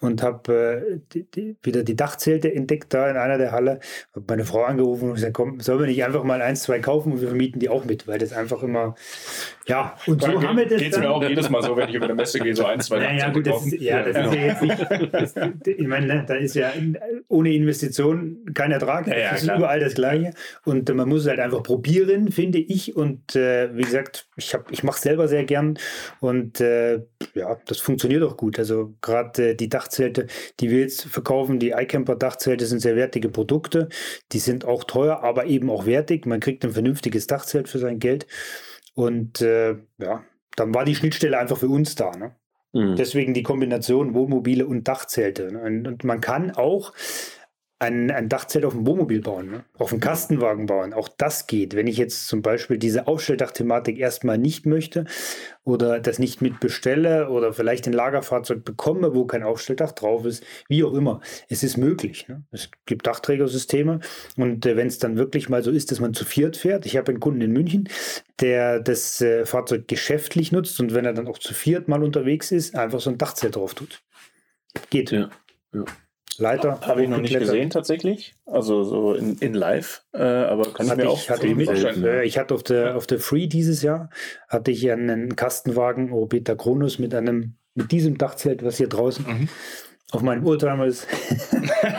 [0.00, 1.24] und habe äh,
[1.62, 3.80] wieder die Dachzelte entdeckt da in einer der Halle.
[4.14, 7.12] Habe meine Frau angerufen und gesagt, komm, sollen wir nicht einfach mal eins, zwei kaufen
[7.12, 8.94] und wir vermieten die auch mit, weil das einfach immer,
[9.66, 10.80] ja, und so haben wir das.
[10.80, 12.80] Geht es mir auch jedes Mal so, wenn ich über eine Messe gehe, so ein,
[12.80, 15.34] zwei naja, gut, das ist, ja, das ist ja jetzt nicht, das,
[15.64, 16.72] ich meine, ne, da ist ja
[17.28, 19.58] ohne Investition kein Ertrag, ja, ja, das ist klar.
[19.58, 20.32] überall das Gleiche.
[20.64, 22.96] Und man muss es halt einfach probieren, finde ich.
[22.96, 25.78] Und äh, wie gesagt, ich, ich mache es selber sehr gern.
[26.20, 27.02] Und äh,
[27.34, 31.70] ja, das funktioniert auch gut, also gerade äh, die Dachzelte, die wir jetzt verkaufen, die
[31.70, 33.88] iCamper Dachzelte sind sehr wertige Produkte.
[34.32, 36.26] Die sind auch teuer, aber eben auch wertig.
[36.26, 38.26] Man kriegt ein vernünftiges Dachzelt für sein Geld.
[38.94, 40.24] Und äh, ja,
[40.56, 42.10] dann war die Schnittstelle einfach für uns da.
[42.16, 42.36] Ne?
[42.72, 42.96] Mhm.
[42.96, 45.52] Deswegen die Kombination Wohnmobile und Dachzelte.
[45.52, 45.88] Ne?
[45.88, 46.92] Und man kann auch
[47.80, 49.64] ein, ein Dachzelt auf dem Wohnmobil bauen, ne?
[49.78, 50.92] auf dem Kastenwagen bauen.
[50.92, 51.74] Auch das geht.
[51.74, 55.06] Wenn ich jetzt zum Beispiel diese Aufstelldach-Thematik erstmal nicht möchte
[55.64, 60.44] oder das nicht mit bestelle oder vielleicht ein Lagerfahrzeug bekomme, wo kein Aufstelldach drauf ist,
[60.68, 61.22] wie auch immer.
[61.48, 62.28] Es ist möglich.
[62.28, 62.44] Ne?
[62.50, 64.00] Es gibt Dachträgersysteme
[64.36, 66.84] und äh, wenn es dann wirklich mal so ist, dass man zu viert fährt.
[66.84, 67.88] Ich habe einen Kunden in München,
[68.40, 72.52] der das äh, Fahrzeug geschäftlich nutzt und wenn er dann auch zu viert mal unterwegs
[72.52, 74.02] ist, einfach so ein Dachzelt drauf tut.
[74.90, 75.12] Geht.
[75.12, 75.30] Ja.
[75.72, 75.84] ja.
[76.40, 76.80] Leiter.
[76.82, 78.34] Habe ich noch nicht gesehen tatsächlich.
[78.46, 80.02] Also so in, in live.
[80.12, 83.06] Äh, aber kann ich mir auch hatte ich, mit, äh, ich hatte auf der, auf
[83.06, 84.10] der Free dieses Jahr
[84.48, 89.24] hatte ich einen Kastenwagen Orbita Chronus mit einem mit diesem Dachzelt, was hier draußen.
[89.26, 89.48] Mhm
[90.12, 91.06] auf meinem Oldtimer ist.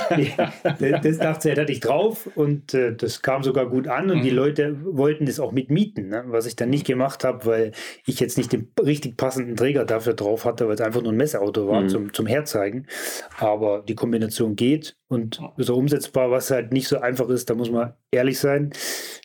[0.80, 4.24] das Dachzelt hatte ich drauf und äh, das kam sogar gut an und mhm.
[4.24, 6.24] die Leute wollten das auch mitmieten, ne?
[6.28, 7.72] was ich dann nicht gemacht habe, weil
[8.06, 11.18] ich jetzt nicht den richtig passenden Träger dafür drauf hatte, weil es einfach nur ein
[11.18, 11.90] Messeauto war mhm.
[11.90, 12.88] zum, zum Herzeigen.
[13.38, 17.72] Aber die Kombination geht und so umsetzbar, was halt nicht so einfach ist, da muss
[17.72, 18.72] man ehrlich sein,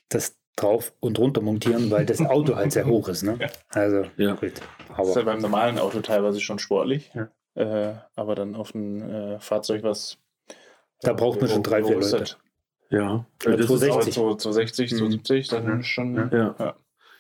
[0.09, 3.23] das drauf und runter montieren, weil das Auto halt sehr hoch ist.
[3.23, 3.39] Ne?
[3.69, 4.35] Also, ja.
[4.35, 4.55] gut.
[4.89, 7.11] Aber das ist ja beim normalen Auto teilweise schon sportlich.
[7.15, 7.29] Ja.
[7.57, 10.19] Äh, aber dann auf ein äh, Fahrzeug, was.
[11.01, 12.37] Da braucht man schon drei, vier Leute.
[12.91, 14.09] Ja, ja das 260.
[14.09, 15.83] Ist auch 260, 270, dann ja.
[15.83, 16.15] schon.
[16.15, 16.55] Ja.
[16.59, 16.77] ja.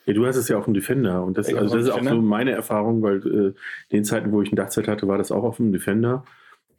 [0.07, 2.23] Ja, du hast es ja auf dem Defender und das, also das ist auch so
[2.23, 3.55] meine Erfahrung, weil äh,
[3.91, 6.25] den Zeiten, wo ich ein Dachzeit hatte, war das auch auf dem Defender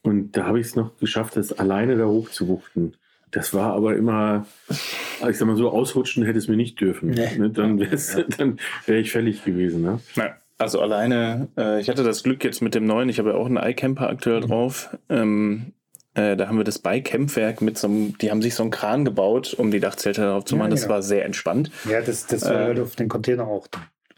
[0.02, 2.94] und da habe ich es noch geschafft, das alleine da hoch zu wuchten.
[3.32, 7.10] Das war aber immer, ich sag mal so, ausrutschen hätte es mir nicht dürfen.
[7.10, 7.38] Nee.
[7.38, 7.50] Ne?
[7.50, 7.92] Dann wäre
[8.86, 9.82] wär ich fällig gewesen.
[9.82, 10.00] Ne?
[10.16, 10.38] Ja.
[10.58, 13.46] Also alleine, äh, ich hatte das Glück jetzt mit dem neuen, ich habe ja auch
[13.46, 14.48] einen iCamper aktuell mhm.
[14.48, 14.98] drauf.
[15.10, 15.74] Ähm,
[16.16, 19.06] äh, da haben wir das Beicampwerk mit so einem, die haben sich so einen Kran
[19.06, 20.72] gebaut, um die Dachzelte darauf zu machen.
[20.72, 20.82] Ja, genau.
[20.82, 21.70] Das war sehr entspannt.
[21.88, 23.68] Ja, das, das war äh, halt auf den Container auch.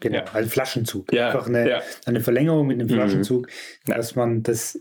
[0.00, 0.24] Genau, ja.
[0.32, 1.12] ein Flaschenzug.
[1.12, 1.82] Ja, Einfach eine, ja.
[2.06, 2.94] eine Verlängerung mit einem mhm.
[2.94, 3.48] Flaschenzug,
[3.86, 3.92] mhm.
[3.92, 4.80] dass man das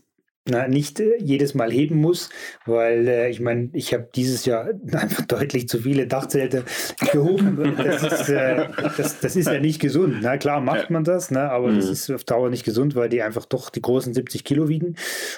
[0.49, 2.29] na, nicht äh, jedes Mal heben muss,
[2.65, 6.63] weil äh, ich meine, ich habe dieses Jahr einfach deutlich zu viele Dachzelte
[7.11, 7.75] gehoben.
[7.77, 10.17] Das ist, äh, das, das ist ja nicht gesund.
[10.21, 11.77] Na klar macht man das, ne, aber mhm.
[11.77, 14.95] das ist auf Dauer nicht gesund, weil die einfach doch die großen 70 Kilo wiegen.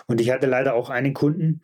[0.08, 1.62] Und ich hatte leider auch einen Kunden,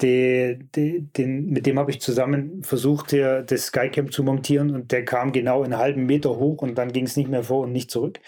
[0.00, 4.92] der, der, den, mit dem habe ich zusammen versucht, der, das Skycamp zu montieren und
[4.92, 7.72] der kam genau einen halben Meter hoch und dann ging es nicht mehr vor und
[7.72, 8.20] nicht zurück.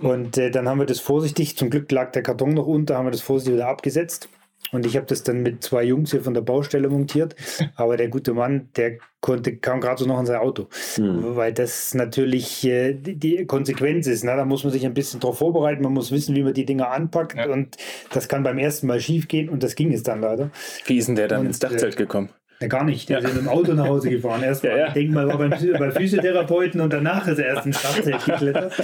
[0.00, 3.06] Und äh, dann haben wir das vorsichtig, zum Glück lag der Karton noch unter, haben
[3.06, 4.28] wir das vorsichtig wieder abgesetzt.
[4.72, 7.36] Und ich habe das dann mit zwei Jungs hier von der Baustelle montiert.
[7.76, 10.66] Aber der gute Mann, der konnte, kam gerade so noch in sein Auto.
[10.96, 11.36] Mhm.
[11.36, 14.24] Weil das natürlich äh, die, die, Konsequenz ist.
[14.24, 14.34] Ne?
[14.36, 15.82] Da muss man sich ein bisschen darauf vorbereiten.
[15.82, 17.36] Man muss wissen, wie man die Dinger anpackt.
[17.36, 17.48] Ja.
[17.48, 17.76] Und
[18.12, 19.48] das kann beim ersten Mal schief gehen.
[19.48, 20.50] Und das ging es dann leider.
[20.86, 22.30] Wie ist denn der dann und, ins Dachzelt äh, gekommen?
[22.60, 23.08] Ja, gar nicht.
[23.08, 23.28] Der ja.
[23.28, 24.42] ist mit dem Auto nach Hause gefahren.
[24.42, 24.86] Erst mal, ja, ja.
[24.88, 28.78] ich denke mal, war beim, bei Physiotherapeuten und danach ist er erst ins Startzelt geklettert.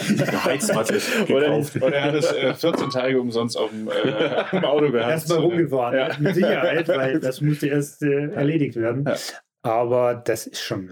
[0.44, 0.98] Heizmatte
[1.30, 5.10] oder, oder er hat es äh, 14 Tage umsonst auf dem, äh, im Auto gehabt.
[5.10, 6.10] Erst mal rumgefahren, ja.
[6.18, 9.08] mit Sicherheit, weil das musste erst äh, erledigt werden.
[9.62, 10.90] Aber das ist schon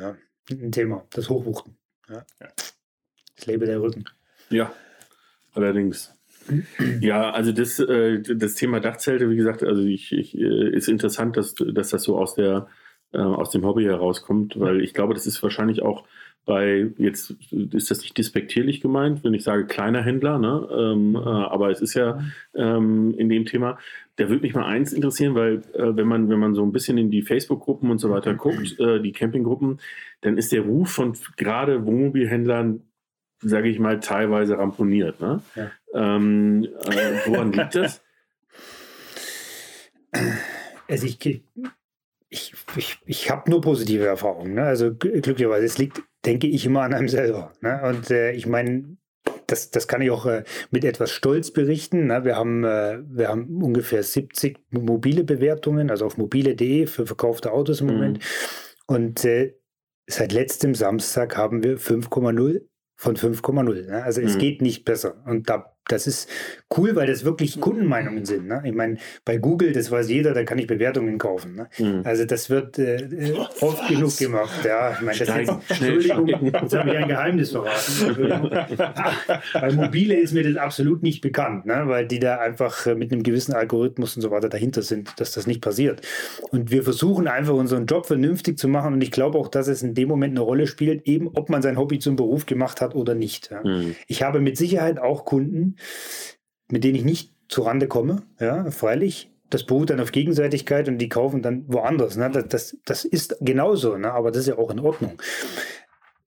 [0.50, 1.76] ein Thema, das Hochwuchten.
[2.08, 4.04] Das lebe der Rücken.
[4.48, 4.72] Ja,
[5.52, 6.14] allerdings.
[7.00, 11.36] Ja, also das, äh, das Thema Dachzelte, wie gesagt, also ich, ich äh, ist interessant,
[11.36, 12.66] dass, dass das so aus der
[13.12, 16.04] äh, aus dem Hobby herauskommt, weil ich glaube, das ist wahrscheinlich auch
[16.46, 20.68] bei, jetzt ist das nicht despektierlich gemeint, wenn ich sage kleiner Händler, ne?
[20.72, 22.20] Ähm, äh, aber es ist ja
[22.54, 23.78] ähm, in dem Thema,
[24.16, 26.98] da würde mich mal eins interessieren, weil äh, wenn man, wenn man so ein bisschen
[26.98, 29.80] in die Facebook-Gruppen und so weiter guckt, äh, die Campinggruppen,
[30.22, 32.82] dann ist der Ruf von gerade Wohnmobilhändlern
[33.42, 35.20] sage ich mal, teilweise ramponiert.
[35.20, 35.40] Ne?
[35.54, 35.70] Ja.
[35.94, 38.02] Ähm, äh, woran liegt das?
[40.88, 41.42] Also ich,
[42.28, 44.54] ich, ich, ich habe nur positive Erfahrungen.
[44.54, 44.62] Ne?
[44.62, 47.52] Also glücklicherweise, es liegt, denke ich, immer an einem selber.
[47.60, 47.80] Ne?
[47.84, 48.96] Und äh, ich meine,
[49.46, 52.06] das, das kann ich auch äh, mit etwas Stolz berichten.
[52.06, 52.24] Ne?
[52.24, 57.80] Wir, haben, äh, wir haben ungefähr 70 mobile Bewertungen, also auf mobile.de für verkaufte Autos
[57.80, 57.92] im mhm.
[57.92, 58.18] Moment.
[58.86, 59.54] Und äh,
[60.06, 62.62] seit letztem Samstag haben wir 5,0
[62.96, 63.86] von 5,0.
[63.86, 64.02] Ne?
[64.02, 64.26] Also mhm.
[64.26, 65.22] es geht nicht besser.
[65.26, 66.28] Und da, das ist
[66.76, 68.46] cool, weil das wirklich Kundenmeinungen sind.
[68.46, 68.62] Ne?
[68.64, 71.56] Ich meine, bei Google, das weiß jeder, da kann ich Bewertungen kaufen.
[71.56, 71.68] Ne?
[71.78, 72.02] Mhm.
[72.04, 74.64] Also das wird äh, oft genug gemacht.
[74.64, 78.50] Ja, ich meine, das jetzt, Entschuldigung, jetzt habe ich ein Geheimnis verraten.
[79.52, 81.82] bei Mobile ist mir das absolut nicht bekannt, ne?
[81.86, 85.32] weil die da einfach äh, mit einem gewissen Algorithmus und so weiter dahinter sind, dass
[85.32, 86.02] das nicht passiert.
[86.50, 89.82] Und wir versuchen einfach unseren Job vernünftig zu machen und ich glaube auch, dass es
[89.82, 92.94] in dem Moment eine Rolle spielt, eben ob man sein Hobby zum Beruf gemacht hat
[92.94, 93.50] oder nicht.
[93.50, 93.62] Ja?
[93.64, 93.96] Mhm.
[94.06, 95.76] Ich habe mit Sicherheit auch Kunden,
[96.70, 99.30] mit denen ich nicht zurande komme, ja, freilich.
[99.50, 102.16] Das beruht dann auf Gegenseitigkeit und die kaufen dann woanders.
[102.16, 102.30] Ne?
[102.30, 104.12] Das, das, das ist genauso, ne?
[104.12, 105.20] aber das ist ja auch in Ordnung.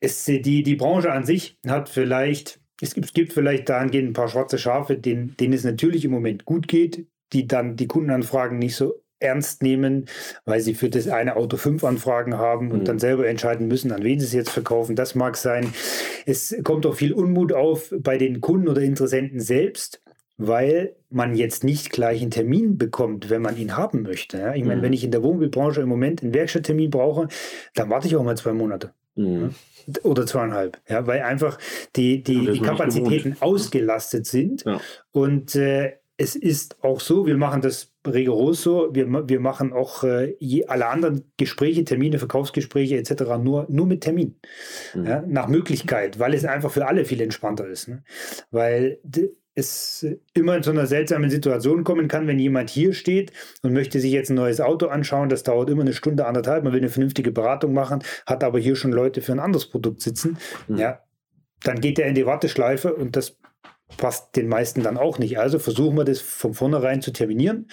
[0.01, 4.13] Es, die, die Branche an sich hat vielleicht, es gibt, es gibt vielleicht dahingehend ein
[4.13, 8.59] paar schwarze Schafe, denen, denen es natürlich im Moment gut geht, die dann die Kundenanfragen
[8.59, 10.05] nicht so ernst nehmen,
[10.45, 12.85] weil sie für das eine Auto fünf Anfragen haben und mhm.
[12.85, 14.95] dann selber entscheiden müssen, an wen sie es jetzt verkaufen.
[14.95, 15.73] Das mag sein.
[16.25, 20.03] Es kommt auch viel Unmut auf bei den Kunden oder Interessenten selbst
[20.37, 24.39] weil man jetzt nicht gleich einen Termin bekommt, wenn man ihn haben möchte.
[24.39, 24.55] Ja?
[24.55, 24.85] Ich meine, mhm.
[24.85, 27.27] wenn ich in der Wohnmobilbranche im Moment einen Werkstatttermin brauche,
[27.75, 28.93] dann warte ich auch mal zwei Monate.
[29.15, 29.53] Mhm.
[30.03, 31.59] Oder zweieinhalb, ja, weil einfach
[31.95, 34.63] die, die, die Kapazitäten ausgelastet sind.
[35.11, 40.03] Und äh, es ist auch so, wir machen das rigoros so, wir, wir machen auch
[40.03, 43.23] äh, je, alle anderen Gespräche, Termine, Verkaufsgespräche etc.
[43.41, 44.35] nur, nur mit Termin.
[44.93, 45.05] Mhm.
[45.05, 47.87] Ja, nach Möglichkeit, weil es einfach für alle viel entspannter ist.
[47.87, 48.03] Ne?
[48.51, 48.99] Weil
[49.55, 53.99] es immer in so einer seltsamen Situation kommen kann, wenn jemand hier steht und möchte
[53.99, 55.29] sich jetzt ein neues Auto anschauen.
[55.29, 56.63] Das dauert immer eine Stunde, anderthalb.
[56.63, 60.01] Man will eine vernünftige Beratung machen, hat aber hier schon Leute für ein anderes Produkt
[60.01, 60.37] sitzen.
[60.67, 60.77] Mhm.
[60.77, 60.99] Ja,
[61.63, 63.37] dann geht er in die Warteschleife und das
[63.97, 65.39] passt den meisten dann auch nicht.
[65.39, 67.67] Also versuchen wir das von vornherein zu terminieren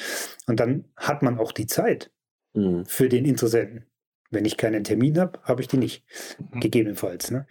[0.46, 2.10] und dann hat man auch die Zeit
[2.54, 2.84] mhm.
[2.86, 3.86] für den Interessenten.
[4.32, 6.04] Wenn ich keinen Termin habe, habe ich die nicht.
[6.38, 6.60] Mhm.
[6.60, 7.32] Gegebenenfalls.
[7.32, 7.46] Ne?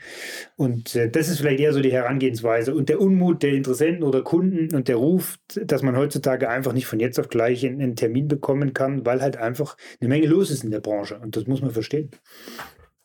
[0.55, 2.73] Und äh, das ist vielleicht eher so die Herangehensweise.
[2.73, 6.85] Und der Unmut der Interessenten oder Kunden und der Ruf, dass man heutzutage einfach nicht
[6.85, 10.51] von jetzt auf gleich einen, einen Termin bekommen kann, weil halt einfach eine Menge los
[10.51, 11.19] ist in der Branche.
[11.19, 12.11] Und das muss man verstehen.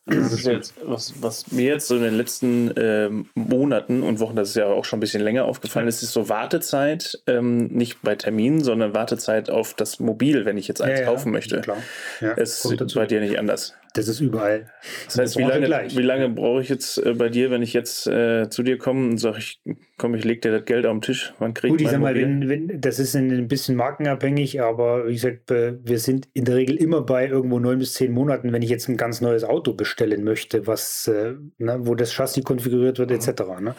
[0.07, 4.35] Das ist jetzt, was, was mir jetzt so in den letzten ähm, Monaten und Wochen,
[4.35, 8.03] das ist ja auch schon ein bisschen länger aufgefallen, ist, ist so Wartezeit, ähm, nicht
[8.03, 11.59] bei Terminen, sondern Wartezeit auf das Mobil, wenn ich jetzt eins ja, kaufen möchte.
[11.61, 11.77] Klar.
[12.21, 13.73] Ja, es ist bei dir nicht anders.
[13.93, 14.69] Das ist überall.
[15.05, 18.05] Das heißt, wie lange, wie lange brauche ich jetzt äh, bei dir, wenn ich jetzt
[18.07, 19.59] äh, zu dir komme und sage, ich
[19.97, 21.33] komm, ich lege dir das Geld auf den Tisch?
[21.39, 25.13] Wann kriege Gut, ich sag mal, wenn, wenn, das ist ein bisschen markenabhängig, aber wie
[25.13, 28.69] gesagt, wir sind in der Regel immer bei irgendwo neun bis zehn Monaten, wenn ich
[28.69, 33.11] jetzt ein ganz neues Auto bestellen möchte, was, äh, ne, wo das Chassis konfiguriert wird,
[33.11, 33.43] etc.
[33.61, 33.75] Ne?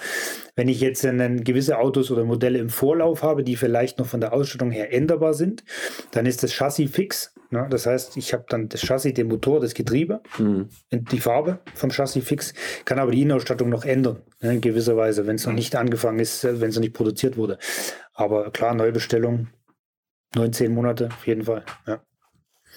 [0.55, 4.21] Wenn ich jetzt einen, gewisse Autos oder Modelle im Vorlauf habe, die vielleicht noch von
[4.21, 5.65] der Ausstattung her änderbar sind,
[6.13, 7.67] dann ist das Chassis fix Ne?
[7.71, 10.69] Das heißt, ich habe dann das Chassis, den Motor, das Getriebe, mhm.
[10.91, 14.55] die Farbe vom Chassis fix, kann aber die Innenausstattung noch ändern, ne?
[14.55, 15.59] in gewisser Weise, wenn es noch mhm.
[15.59, 17.59] nicht angefangen ist, äh, wenn es noch nicht produziert wurde.
[18.15, 19.49] Aber klar, Neubestellung,
[20.35, 21.65] 19 Monate auf jeden Fall.
[21.87, 22.01] Ja.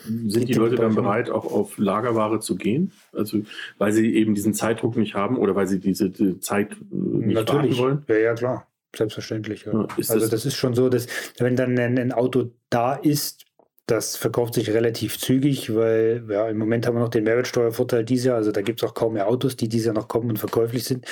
[0.06, 2.92] Sind die Leute dann bereit, auch auf Lagerware zu gehen?
[3.12, 3.40] Also,
[3.78, 7.36] weil sie eben diesen Zeitdruck nicht haben oder weil sie diese die Zeit äh, nicht
[7.36, 7.78] Natürlich.
[7.78, 8.06] wollen?
[8.08, 8.68] Ja, ja, klar.
[8.96, 9.66] Selbstverständlich.
[9.66, 9.74] Ja.
[9.74, 13.46] Ja, also, das, das, ist schon so, dass, wenn dann ein, ein Auto da ist,
[13.86, 18.26] das verkauft sich relativ zügig, weil ja, im Moment haben wir noch den Mehrwertsteuervorteil dieses
[18.28, 18.38] Jahr.
[18.38, 20.84] Also da gibt es auch kaum mehr Autos, die dieses Jahr noch kommen und verkäuflich
[20.84, 21.06] sind.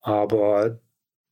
[0.00, 0.80] Aber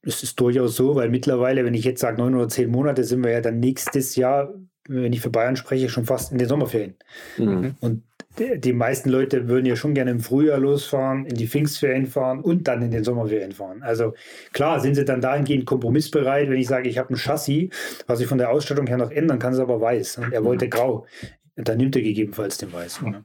[0.05, 3.25] es ist durchaus so, weil mittlerweile, wenn ich jetzt sage neun oder zehn Monate, sind
[3.25, 4.53] wir ja dann nächstes Jahr,
[4.88, 6.95] wenn ich für Bayern spreche, schon fast in den Sommerferien.
[7.38, 7.75] Mhm.
[7.81, 8.03] Und
[8.38, 12.67] die meisten Leute würden ja schon gerne im Frühjahr losfahren, in die Pfingstferien fahren und
[12.67, 13.83] dann in den Sommerferien fahren.
[13.83, 14.14] Also
[14.53, 17.71] klar sind sie dann dahingehend kompromissbereit, wenn ich sage, ich habe ein Chassis,
[18.07, 20.19] was ich von der Ausstattung her noch ändern kann, ist aber weiß.
[20.19, 21.07] Und er wollte grau.
[21.55, 23.03] Dann nimmt er gegebenenfalls den weiß.
[23.03, 23.25] Ne?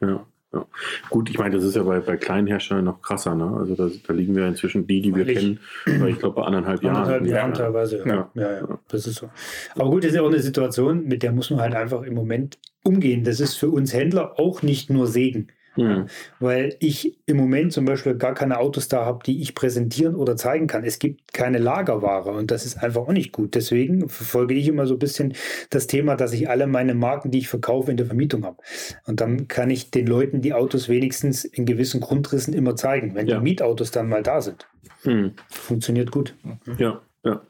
[0.00, 0.26] Ja.
[0.52, 0.66] Ja.
[1.08, 3.34] Gut, ich meine, das ist ja bei, bei kleinen Herstellern noch krasser.
[3.34, 3.56] Ne?
[3.58, 6.42] Also da, da liegen wir inzwischen die, die wir ich, kennen, weil ich glaube bei
[6.42, 6.96] anderthalb Jahren.
[6.96, 8.06] Anderthalb Jahren teilweise, ja.
[8.06, 8.30] Ja.
[8.34, 8.52] ja.
[8.60, 8.78] ja.
[8.88, 9.30] Das ist so.
[9.74, 12.14] Aber gut, das ist ja auch eine Situation, mit der muss man halt einfach im
[12.14, 13.24] Moment umgehen.
[13.24, 15.48] Das ist für uns Händler auch nicht nur Segen.
[15.76, 16.06] Mhm.
[16.38, 20.36] Weil ich im Moment zum Beispiel gar keine Autos da habe, die ich präsentieren oder
[20.36, 20.84] zeigen kann.
[20.84, 23.54] Es gibt keine Lagerware und das ist einfach auch nicht gut.
[23.54, 25.34] Deswegen verfolge ich immer so ein bisschen
[25.70, 28.58] das Thema, dass ich alle meine Marken, die ich verkaufe, in der Vermietung habe.
[29.06, 33.26] Und dann kann ich den Leuten die Autos wenigstens in gewissen Grundrissen immer zeigen, wenn
[33.26, 33.38] ja.
[33.38, 34.66] die Mietautos dann mal da sind.
[35.04, 35.32] Mhm.
[35.48, 36.34] Funktioniert gut.
[36.78, 37.42] Ja, ja.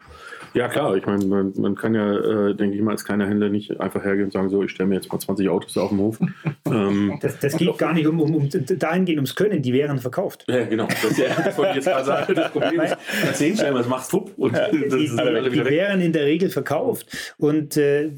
[0.55, 0.97] Ja, klar.
[0.97, 4.03] Ich meine, man, man kann ja, äh, denke ich mal, als kleiner Händler nicht einfach
[4.05, 6.19] hergehen und sagen, so, ich stelle mir jetzt mal 20 Autos auf den Hof.
[6.67, 10.45] ähm, das, das geht gar nicht um, um, um dahingehend ums Können, die wären verkauft.
[10.49, 10.87] Ja, genau.
[10.87, 12.35] Das, ja, das wollte ich jetzt gerade.
[12.35, 14.31] Das Problem ist, erzählen schnell, was machst du?
[14.37, 18.11] Und die, die, die wären in der Regel verkauft und äh,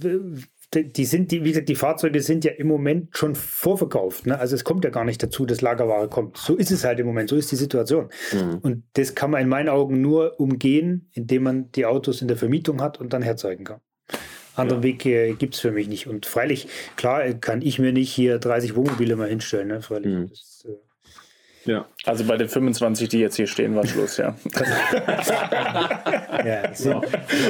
[0.77, 4.27] die sind, die, wie gesagt, die Fahrzeuge sind ja im Moment schon vorverkauft.
[4.27, 4.39] Ne?
[4.39, 6.37] Also es kommt ja gar nicht dazu, dass Lagerware kommt.
[6.37, 8.09] So ist es halt im Moment, so ist die Situation.
[8.33, 8.59] Mhm.
[8.63, 12.37] Und das kann man in meinen Augen nur umgehen, indem man die Autos in der
[12.37, 13.81] Vermietung hat und dann herzeigen kann.
[14.57, 14.89] Anderen ja.
[14.89, 16.07] Weg äh, gibt es für mich nicht.
[16.07, 19.69] Und freilich, klar, kann ich mir nicht hier 30 Wohnmobile mal hinstellen.
[19.69, 19.83] Ne?
[19.83, 20.29] Freilich, mhm.
[20.29, 20.75] das, äh,
[21.67, 21.87] ja.
[22.07, 24.35] Also bei den 25, die jetzt hier stehen, war Schluss, ja.
[26.45, 27.03] ja, so.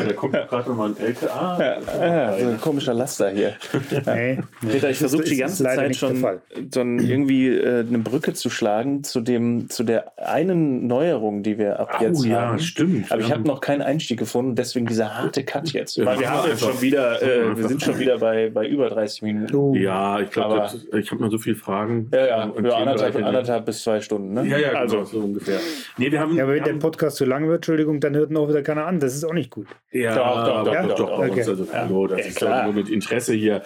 [0.07, 1.59] da kommt gerade nochmal ein LKA.
[1.61, 3.55] Ja, ja, so ein komischer Laster hier.
[4.07, 6.25] Nee, Peter, ich versuche die ganze Zeit schon,
[6.73, 11.81] schon irgendwie äh, eine Brücke zu schlagen zu dem, zu der einen Neuerung, die wir
[11.81, 12.59] ab oh, jetzt ja, haben.
[12.59, 13.11] stimmt.
[13.11, 16.05] Aber ich habe noch keinen Einstieg gefunden, deswegen dieser harte Cut jetzt.
[16.05, 19.23] Weil wir haben jetzt schon wieder, äh, wir sind schon wieder bei, bei über 30
[19.23, 19.55] Minuten.
[19.55, 19.75] Oh.
[19.75, 22.09] Ja, ich glaube, ich habe noch so viele Fragen.
[22.13, 24.47] Ja, ja, für anderthalb, anderthalb bis zwei Stunden, ne?
[24.47, 25.59] Ja, ja, genau, also so ungefähr.
[25.99, 28.37] Nee, wir haben, ja, aber wenn der Podcast zu lang wird, Entschuldigung, dann hört ihn
[28.37, 29.01] auch wieder keiner an.
[29.01, 29.67] Das ist auch nicht gut.
[29.91, 30.73] Ja, doch, doch, doch.
[30.73, 30.87] Ja?
[30.87, 31.41] doch, doch okay.
[31.41, 31.89] also, ja.
[31.89, 32.65] so, das ja, ist klar.
[32.65, 33.63] nur mit Interesse hier.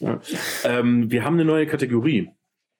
[0.00, 0.20] Ja.
[0.64, 2.30] Ähm, wir haben eine neue Kategorie.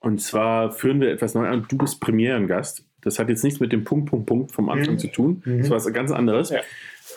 [0.01, 1.67] Und zwar führen wir etwas neu an.
[1.69, 2.85] Du bist Premierengast.
[3.03, 4.99] Das hat jetzt nichts mit dem Punkt, Punkt, Punkt vom Anfang mhm.
[4.99, 5.43] zu tun.
[5.45, 6.51] Das war was ganz anderes.
[6.51, 6.61] Ja.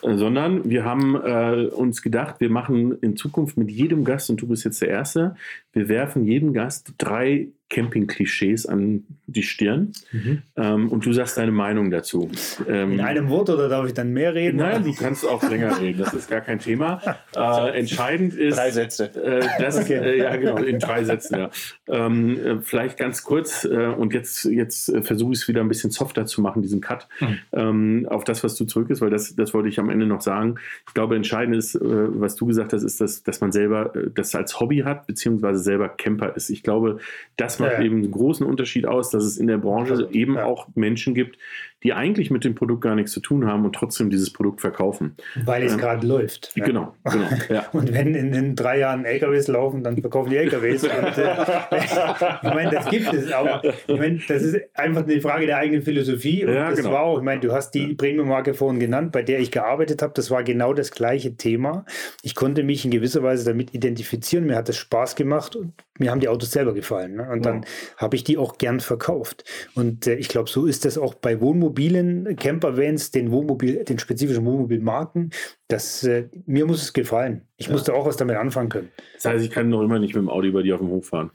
[0.06, 4.42] Äh, sondern wir haben äh, uns gedacht, wir machen in Zukunft mit jedem Gast, und
[4.42, 5.36] du bist jetzt der Erste,
[5.74, 10.44] wir werfen jedem Gast drei Camping-Klischees an die Stirn mhm.
[10.56, 12.30] ähm, und du sagst deine Meinung dazu.
[12.68, 14.58] Ähm, in einem Wort oder darf ich dann mehr reden?
[14.58, 17.02] Nein, du kannst auch länger reden, das ist gar kein Thema.
[17.36, 18.58] Äh, entscheidend ist.
[18.58, 19.06] Drei Sätze.
[19.06, 19.96] Äh, das, okay.
[19.96, 21.50] äh, ja, genau, in drei Sätzen, ja.
[21.88, 25.92] Ähm, äh, vielleicht ganz kurz äh, und jetzt, jetzt versuche ich es wieder ein bisschen
[25.92, 28.08] softer zu machen, diesen Cut, mhm.
[28.10, 30.56] auf das, was du zurück ist, weil das, das wollte ich am Ende noch sagen.
[30.88, 34.60] Ich glaube, entscheidend ist, was du gesagt hast, ist, dass, dass man selber das als
[34.60, 36.50] Hobby hat, beziehungsweise selber Camper ist.
[36.50, 37.00] Ich glaube,
[37.36, 37.82] das macht ja.
[37.84, 41.38] eben einen großen Unterschied aus, dass es in der Branche also, eben auch Menschen gibt,
[41.84, 45.16] die eigentlich mit dem Produkt gar nichts zu tun haben und trotzdem dieses Produkt verkaufen.
[45.44, 46.52] Weil es ähm, gerade läuft.
[46.56, 47.26] Genau, genau.
[47.50, 47.68] Ja.
[47.74, 50.84] und wenn in, in, drei Jahren LKWs laufen, dann verkaufen die LKWs.
[50.84, 51.36] und, äh,
[52.44, 55.84] ich meine, das gibt es, aber ich meine, das ist einfach eine Frage der eigenen
[55.84, 56.44] Philosophie.
[56.46, 56.92] Und ja, das genau.
[56.92, 60.14] war auch, ich meine, du hast die Premium-Marke vorhin genannt, bei der ich gearbeitet habe.
[60.16, 61.86] Das war genau das gleiche Thema.
[62.24, 64.48] Ich konnte mich in gewisser Weise damit identifizieren.
[64.48, 67.16] Mir hat es Spaß gemacht und mir haben die Autos selber gefallen.
[67.16, 67.30] Ne?
[67.30, 67.66] Und dann
[67.98, 69.46] habe ich die auch gern verkauft.
[69.76, 74.46] Und äh, ich glaube, so ist das auch bei Wohnmobilen, Campervans, den Wohnmobil, den spezifischen
[74.46, 75.32] Wohnmobilmarken.
[75.68, 77.42] Das, äh, mir muss es gefallen.
[77.58, 77.74] Ich ja.
[77.74, 78.92] musste auch was damit anfangen können.
[79.16, 81.08] Das heißt, ich kann noch immer nicht mit dem Audi bei dir auf dem Hof
[81.08, 81.32] fahren.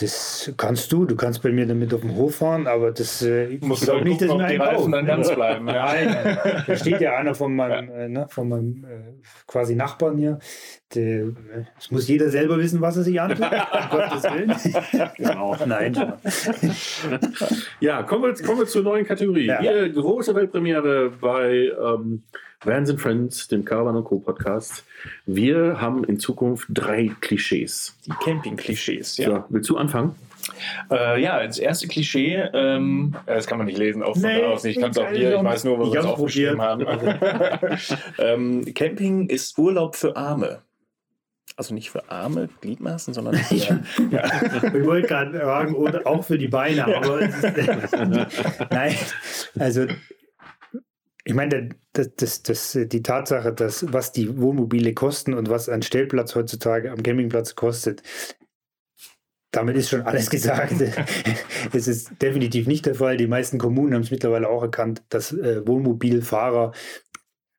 [0.00, 3.46] Das kannst du, du kannst bei mir damit auf dem Hof fahren, aber das äh,
[3.46, 5.64] ich muss auch nicht, dass mir ein Reifen dann ganz bleiben.
[5.64, 7.94] Nein, da steht ja einer von meinem, ja.
[7.96, 10.38] äh, ne, von meinem äh, quasi Nachbarn hier.
[10.94, 13.40] Das muss jeder selber wissen, was er sich antut.
[13.40, 13.50] um
[13.90, 15.12] Gottes Willen.
[15.16, 15.56] Genau.
[15.66, 16.14] Nein.
[17.80, 19.46] ja, kommen wir, kommen wir zur neuen Kategorie.
[19.46, 19.58] Ja.
[19.60, 22.22] Hier, große Weltpremiere bei ähm,
[22.64, 24.18] Vans and Friends, dem Caravan Co.
[24.18, 24.84] Podcast.
[25.26, 27.96] Wir haben in Zukunft drei Klischees.
[28.04, 29.28] Die Camping-Klischees, ja.
[29.28, 30.16] So, willst du anfangen?
[30.90, 34.48] Äh, ja, das erste Klischee, ähm, das kann man nicht lesen, auch von nee, da
[34.48, 36.84] aus Ich kann es auch hier, ich weiß nur, wo wir es aufgeschrieben haben.
[38.18, 40.62] ähm, Camping ist Urlaub für Arme.
[41.56, 43.80] Also nicht für Arme, Gliedmaßen, sondern für, ja.
[44.74, 47.42] Ich wollte gerade sagen, auch für die Beine, aber ist,
[48.70, 48.94] nein,
[49.58, 49.86] also
[51.28, 55.82] ich meine, das, das, das, die Tatsache, dass was die Wohnmobile kosten und was ein
[55.82, 58.02] Stellplatz heutzutage am Campingplatz kostet,
[59.50, 60.72] damit ist schon alles gesagt.
[61.74, 63.18] Es ist definitiv nicht der Fall.
[63.18, 66.72] Die meisten Kommunen haben es mittlerweile auch erkannt, dass äh, Wohnmobilfahrer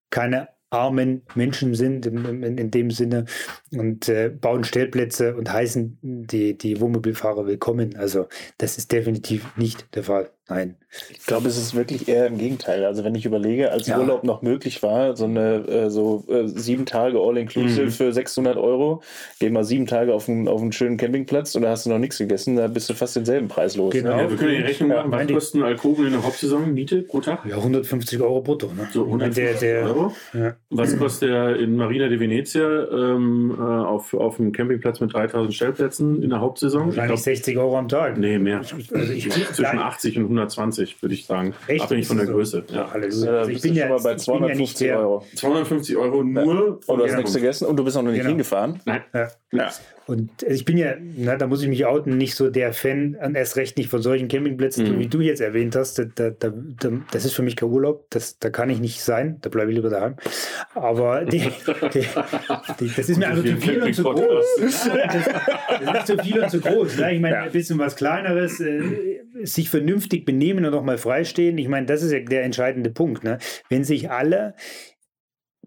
[0.10, 3.26] keine armen Menschen sind in, in, dem Sinne
[3.72, 7.96] und äh, bauen Stellplätze und heißen die, die Wohnmobilfahrer willkommen.
[7.98, 10.32] Also das ist definitiv nicht der Fall.
[10.50, 10.76] Nein.
[11.12, 12.84] Ich glaube, es ist wirklich eher im Gegenteil.
[12.84, 14.00] Also wenn ich überlege, als ja.
[14.00, 17.91] Urlaub noch möglich war, so eine äh, so äh, sieben Tage All-Inclusive mhm.
[17.91, 19.04] für 600 Euro,
[19.39, 22.00] geh mal sieben Tage auf einen, auf einen schönen Campingplatz und da hast du noch
[22.00, 23.93] nichts gegessen, da bist du fast denselben Preis los.
[23.93, 24.16] Genau.
[24.16, 24.24] Ne?
[24.24, 25.12] Ja, wir können die Rechnung machen.
[25.12, 27.45] Was kosten Alkoven in der Hauptsaison Miete pro Tag?
[27.45, 28.72] Ja, 150 Euro brutto.
[28.76, 28.88] Ne?
[28.91, 30.14] So 150 der, der, Euro.
[30.34, 30.56] Ja.
[30.72, 35.54] Was kostet der in Marina di Venezia ähm, äh, auf, auf einem Campingplatz mit 3000
[35.54, 36.88] Stellplätzen in der Hauptsaison?
[36.88, 38.18] Wahrscheinlich glaub, 60 Euro am Tag.
[38.18, 38.58] Nee, mehr.
[38.60, 41.54] Also ich, zwischen 80 und 100 120, würde ich sagen.
[41.68, 41.84] Echt?
[41.84, 42.34] Abhängig von der so?
[42.34, 42.64] Größe.
[42.70, 43.24] Ja, alles.
[43.24, 45.26] Ja, also ich bin ja, bei 250 ja Euro.
[45.36, 46.80] 250 Euro nur.
[46.86, 48.30] Und du hast nichts gegessen und du bist auch noch nicht genau.
[48.30, 48.80] hingefahren.
[48.86, 49.04] Nein.
[49.14, 49.28] Ja.
[49.52, 49.72] Ja.
[50.10, 53.58] Und ich bin ja, na, da muss ich mich outen, nicht so der Fan, erst
[53.58, 55.00] recht nicht von solchen Campingplätzen, mhm.
[55.00, 56.00] wie du jetzt erwähnt hast.
[56.00, 58.08] Da, da, da, das ist für mich kein Urlaub.
[58.10, 59.38] Das, da kann ich nicht sein.
[59.41, 60.16] Da bleibe ich lieber daheim.
[60.74, 61.52] Aber die,
[61.93, 62.06] die,
[62.80, 64.45] die, das ist mir also zu viel und zu groß.
[64.64, 66.97] das, ist zu viel und zu groß.
[66.97, 67.14] Ne?
[67.14, 68.60] Ich meine, ein bisschen was Kleineres.
[68.60, 71.60] Äh, sich vernünftig benehmen und auch mal freistehen.
[71.60, 73.24] Ich meine, das ist ja der entscheidende Punkt.
[73.24, 73.38] Ne?
[73.70, 74.56] Wenn sich alle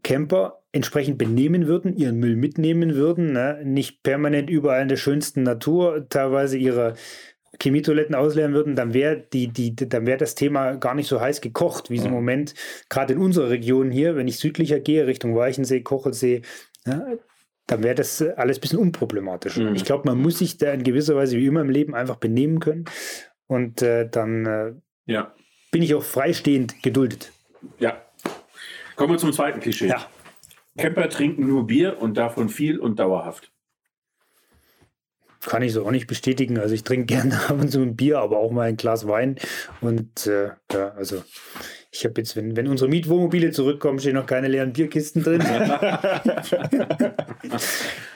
[0.03, 3.61] Camper entsprechend benehmen würden, ihren Müll mitnehmen würden, ne?
[3.63, 6.95] nicht permanent überall in der schönsten Natur teilweise ihre
[7.63, 11.43] Chemietoiletten ausleeren würden, dann wäre die, die, dann wäre das Thema gar nicht so heiß
[11.43, 12.55] gekocht, wie es im Moment
[12.89, 16.41] gerade in unserer Region hier, wenn ich südlicher gehe, Richtung Weichensee, Kochelsee,
[16.87, 17.05] ja,
[17.67, 19.59] dann wäre das alles ein bisschen unproblematisch.
[19.59, 19.75] Mhm.
[19.75, 22.59] Ich glaube, man muss sich da in gewisser Weise wie immer im Leben einfach benehmen
[22.59, 22.87] können
[23.47, 24.73] und äh, dann äh,
[25.07, 25.35] Ja.
[25.71, 27.33] bin ich auch freistehend geduldet.
[27.79, 28.01] Ja.
[28.97, 29.89] Kommen wir zum zweiten Klischee.
[29.89, 30.07] Ja.
[30.79, 33.53] Camper trinken nur Bier und davon viel und dauerhaft.
[35.45, 36.59] Kann ich so auch nicht bestätigen.
[36.59, 39.37] Also ich trinke gerne ab und zu ein Bier, aber auch mal ein Glas Wein.
[39.81, 41.23] Und äh, ja, also
[41.95, 45.43] ich habe jetzt, wenn, wenn unsere Mietwohnmobile zurückkommen, stehen noch keine leeren Bierkisten drin.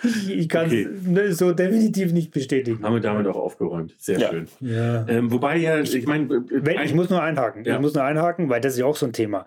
[0.02, 0.88] ich ich kann Okay.
[1.28, 2.82] es so definitiv nicht bestätigen.
[2.82, 3.94] Haben wir damit auch aufgeräumt.
[3.98, 4.30] Sehr Ja.
[4.30, 4.48] schön.
[4.60, 5.06] Ja.
[5.08, 7.64] Ähm, wobei ja, ich meine, Wenn, ich muss nur einhaken.
[7.64, 7.74] Ja.
[7.74, 9.44] Ich muss nur einhaken, weil das ist ja auch so ein Thema.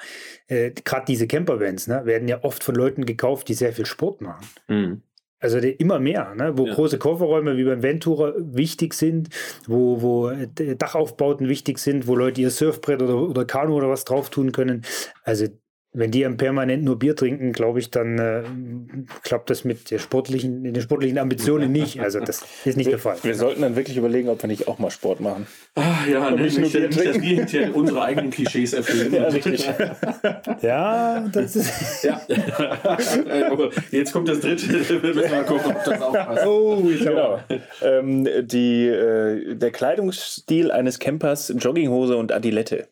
[0.47, 4.21] Äh, Gerade diese Campervans ne, werden ja oft von Leuten gekauft, die sehr viel Sport
[4.21, 4.45] machen.
[4.67, 5.01] Mhm.
[5.40, 6.58] Also die, immer mehr, ne?
[6.58, 6.74] wo Ja.
[6.74, 9.30] große Kofferräume wie beim Ventura wichtig sind,
[9.68, 14.04] wo, wo äh, Dachaufbauten wichtig sind, wo Leute ihr Surfbrett oder, oder Kanu oder was
[14.04, 14.84] drauf tun können.
[15.24, 15.48] Also
[15.92, 18.44] wenn die permanent nur Bier trinken, glaube ich, dann äh,
[19.24, 22.00] klappt das mit der sportlichen, den sportlichen Ambitionen nicht.
[22.00, 23.18] Also das ist nicht der Fall.
[23.24, 25.48] Wir sollten dann wirklich überlegen, ob wir nicht auch mal Sport machen.
[25.76, 29.14] Ah, ja, nicht nicht, nur nicht, dass wir hinterher unsere eigenen Klischees erfüllen.
[29.14, 29.70] Ja, richtig.
[30.62, 32.04] Ja, das ist.
[32.04, 32.22] Ja.
[33.50, 34.68] Aber Jetzt kommt das dritte.
[34.70, 36.46] Wir müssen mal gucken, ob das auch passt.
[36.46, 37.40] Oh, ich Genau.
[37.82, 42.88] Ähm, die, äh, der Kleidungsstil eines Campers, Jogginghose und Adilette.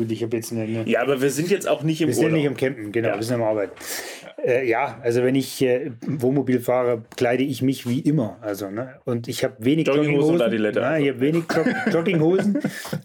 [0.00, 2.08] Also, gut, ich habe jetzt eine, eine Ja, aber wir sind jetzt auch nicht im
[2.08, 2.38] Wir sind Urlaub.
[2.38, 3.16] nicht am Campen, genau, Ja.
[3.16, 3.72] wir sind am Arbeiten.
[4.44, 8.38] Äh, ja, also wenn ich äh, Wohnmobil fahre, kleide ich mich wie immer.
[8.40, 8.94] Also, ne?
[9.04, 10.40] Und ich habe wenig Jogginghosen.
[10.40, 10.80] Adilette.
[10.80, 12.58] Nein, ich habe wenig Jog Jogginghosen.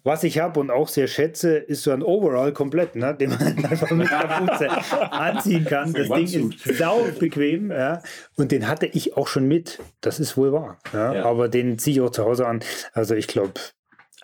[0.03, 3.13] Was ich habe und auch sehr schätze, ist so ein Overall komplett, ne?
[3.13, 4.69] den man einfach mit Kapuze
[5.11, 5.91] anziehen kann.
[5.93, 7.69] Das Ding ist sau bequem.
[7.71, 8.01] Ja?
[8.37, 9.79] Und den hatte ich auch schon mit.
[10.01, 10.77] Das ist wohl wahr.
[10.93, 11.23] Ja.
[11.25, 12.61] Aber den ziehe ich auch zu Hause an.
[12.93, 13.51] Also ich glaube,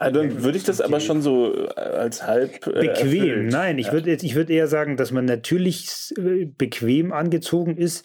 [0.02, 2.90] Also dann würde ich das aber schon so äh, als halb äh, bequem.
[2.90, 3.52] erfüllt.
[3.52, 8.04] Nein, ich würde ich würde eher sagen, dass man natürlich äh, bequem angezogen ist,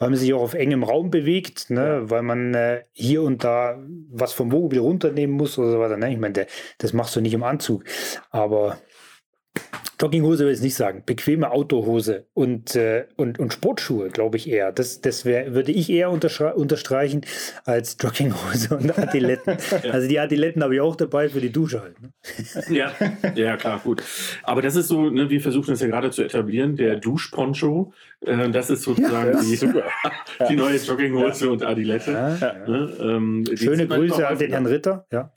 [0.00, 2.02] weil man sich auch auf engem Raum bewegt, ne?
[2.06, 3.78] weil man äh, hier und da
[4.10, 5.96] was vom Wohnmobil runternehmen muss oder so weiter.
[5.96, 6.12] Ne?
[6.12, 7.84] Ich meine, das machst du nicht im Anzug.
[8.30, 8.78] Aber
[9.98, 11.02] Jogginghose will ich nicht sagen.
[11.06, 14.70] Bequeme Autohose und, äh, und, und Sportschuhe, glaube ich eher.
[14.72, 17.22] Das, das wär, würde ich eher unterstreichen
[17.64, 19.56] als Jogginghose und Adiletten.
[19.90, 22.00] Also die Adiletten habe ich auch dabei für die Dusche halt.
[22.00, 22.10] Ne?
[22.68, 22.92] Ja,
[23.34, 24.02] ja, klar, gut.
[24.42, 27.92] Aber das ist so, ne, wir versuchen das ja gerade zu etablieren, der Duschponcho.
[28.20, 29.58] Äh, das ist sozusagen die,
[30.48, 32.12] die neue Jogginghose und Adilette.
[32.12, 34.50] Ja, Ne, ähm, Schöne man Grüße an den.
[34.50, 35.06] Herrn Ritter.
[35.12, 35.32] Ja.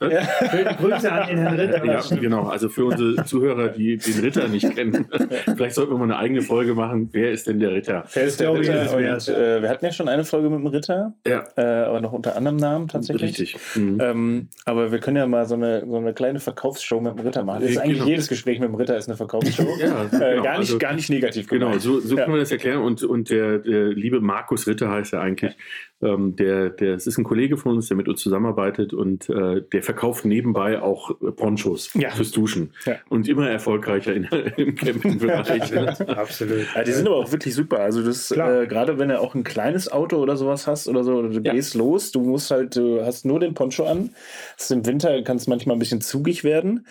[0.49, 1.86] Schöne Grüße an den Herrn Ritter.
[1.86, 2.47] Ja, genau.
[2.47, 5.08] Also für unsere Zuhörer, die den Ritter nicht kennen,
[5.56, 7.10] vielleicht sollten wir mal eine eigene Folge machen.
[7.12, 8.04] Wer ist denn der Ritter?
[8.14, 8.74] Wer ist der Ritter?
[8.86, 12.02] das Und, äh, wir hatten ja schon eine Folge mit dem Ritter, Ja, äh, aber
[12.02, 13.39] noch unter anderem Namen tatsächlich.
[13.39, 13.58] richtig.
[13.76, 14.00] Mhm.
[14.02, 17.43] Ähm, aber wir können ja mal so eine, so eine kleine Verkaufsshow mit dem Ritter
[17.43, 17.62] machen.
[17.62, 18.10] Das ist eigentlich genau.
[18.10, 19.66] jedes Gespräch mit dem Ritter ist eine Verkaufsshow.
[19.80, 20.43] Ja, äh, genau.
[20.43, 21.82] gar, nicht, Also- gar nicht negativ Genau, gemeint.
[21.82, 22.24] so, so Ja.
[22.24, 22.82] kann man das erklären.
[22.82, 25.56] Und, und der, der liebe Markus Ritter heißt er eigentlich.
[26.02, 29.62] Ähm, der, der, es ist ein Kollege von uns, der mit uns zusammenarbeitet und äh,
[29.74, 32.10] der verkauft nebenbei auch äh, Ponchos Ja.
[32.12, 32.72] fürs Duschen.
[32.86, 32.95] Ja.
[33.10, 34.24] Und immer erfolgreicher in,
[34.58, 35.78] im Campingbereich.
[36.08, 36.66] Absolut.
[36.76, 37.80] Ja, die sind aber auch wirklich super.
[37.80, 38.36] Also das äh,
[38.68, 41.54] gerade wenn du auch ein kleines Auto oder sowas hast oder so, oder du Ja.
[41.54, 44.12] gehst los, du musst halt, du hast nur den Poncho an.
[44.56, 46.86] Das ist Im Winter kann es manchmal ein bisschen zugig werden,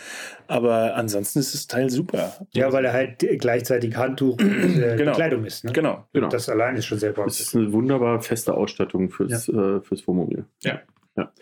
[0.49, 2.33] aber ansonsten ist das Teil super.
[2.53, 5.13] Ja, weil er halt gleichzeitig Handtuch und äh, Genau.
[5.13, 5.65] Kleidung ist.
[5.65, 5.73] Ne?
[5.73, 6.05] Genau.
[6.13, 6.29] genau.
[6.29, 7.41] Das allein ist schon sehr Es praktisch.
[7.41, 10.45] ist eine wunderbar feste Ausstattung fürs, äh, fürs Wohnmobil.
[10.63, 10.81] Ja.
[11.17, 11.33] Ja,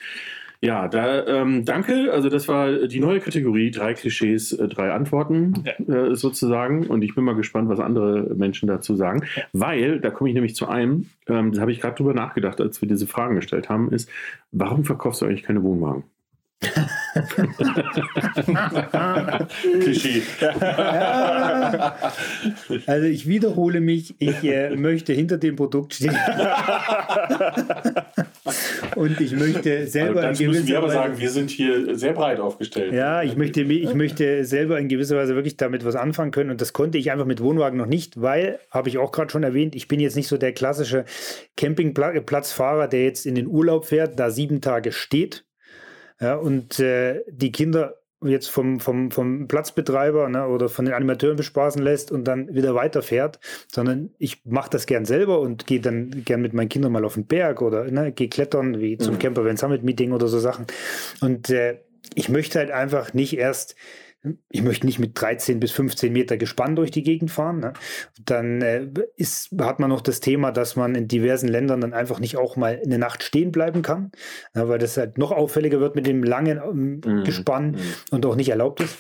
[0.61, 2.13] ja da, ähm, danke.
[2.13, 6.87] Also, das war die neue Kategorie: drei Klischees, äh, drei Antworten äh, sozusagen.
[6.87, 9.25] Und ich bin mal gespannt, was andere Menschen dazu sagen.
[9.53, 12.81] Weil, da komme ich nämlich zu einem, ähm, da habe ich gerade drüber nachgedacht, als
[12.81, 14.11] wir diese Fragen gestellt haben, ist,
[14.53, 16.05] warum verkaufst du eigentlich keine Wohnwagen?
[19.81, 20.23] Klischee.
[22.87, 26.17] Also ich wiederhole mich, ich äh, möchte hinter dem Produkt stehen.
[28.97, 31.97] und ich möchte selber in Also, müssen gewisser wir aber Weise- sagen, wir sind hier
[31.97, 32.93] sehr breit aufgestellt.
[32.93, 36.61] Ja, ich möchte, ich möchte selber in gewisser Weise wirklich damit was anfangen können und
[36.61, 39.75] das konnte ich einfach mit Wohnwagen noch nicht, weil, habe ich auch gerade schon erwähnt,
[39.75, 41.05] ich bin jetzt nicht so der klassische
[41.57, 45.46] Campingplatzfahrer, der jetzt in den Urlaub fährt, da sieben Tage steht
[46.21, 47.95] ja, und äh, die Kinder
[48.25, 52.75] jetzt vom, vom, vom Platzbetreiber ne, oder von den Animateuren bespaßen lässt und dann wieder
[52.75, 53.39] weiterfährt,
[53.71, 57.15] sondern ich mache das gern selber und gehe dann gern mit meinen Kindern mal auf
[57.15, 60.67] den Berg oder ne, gehe klettern, wie zum Camper Van Summit Meeting oder so Sachen.
[61.21, 61.79] Und äh,
[62.15, 63.77] ich möchte halt einfach nicht erst
[64.49, 67.61] ich möchte nicht mit 13 bis 15 Meter Gespann durch die Gegend fahren.
[67.61, 67.73] Ne?
[68.25, 72.19] Dann äh, ist, hat man noch das Thema, dass man in diversen Ländern dann einfach
[72.19, 74.13] nicht auch mal eine Nacht stehen bleiben kann,
[74.55, 74.69] ne?
[74.69, 77.25] weil das halt noch auffälliger wird mit dem langen ähm, mhm.
[77.25, 77.81] Gespann mhm.
[78.11, 78.97] und auch nicht erlaubt ist.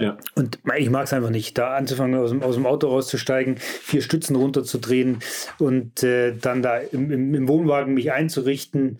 [0.00, 0.16] Ja.
[0.34, 4.00] Und ich mag es einfach nicht, da anzufangen, aus dem, aus dem Auto rauszusteigen, vier
[4.00, 5.18] Stützen runterzudrehen
[5.58, 8.98] und äh, dann da im, im, im Wohnwagen mich einzurichten.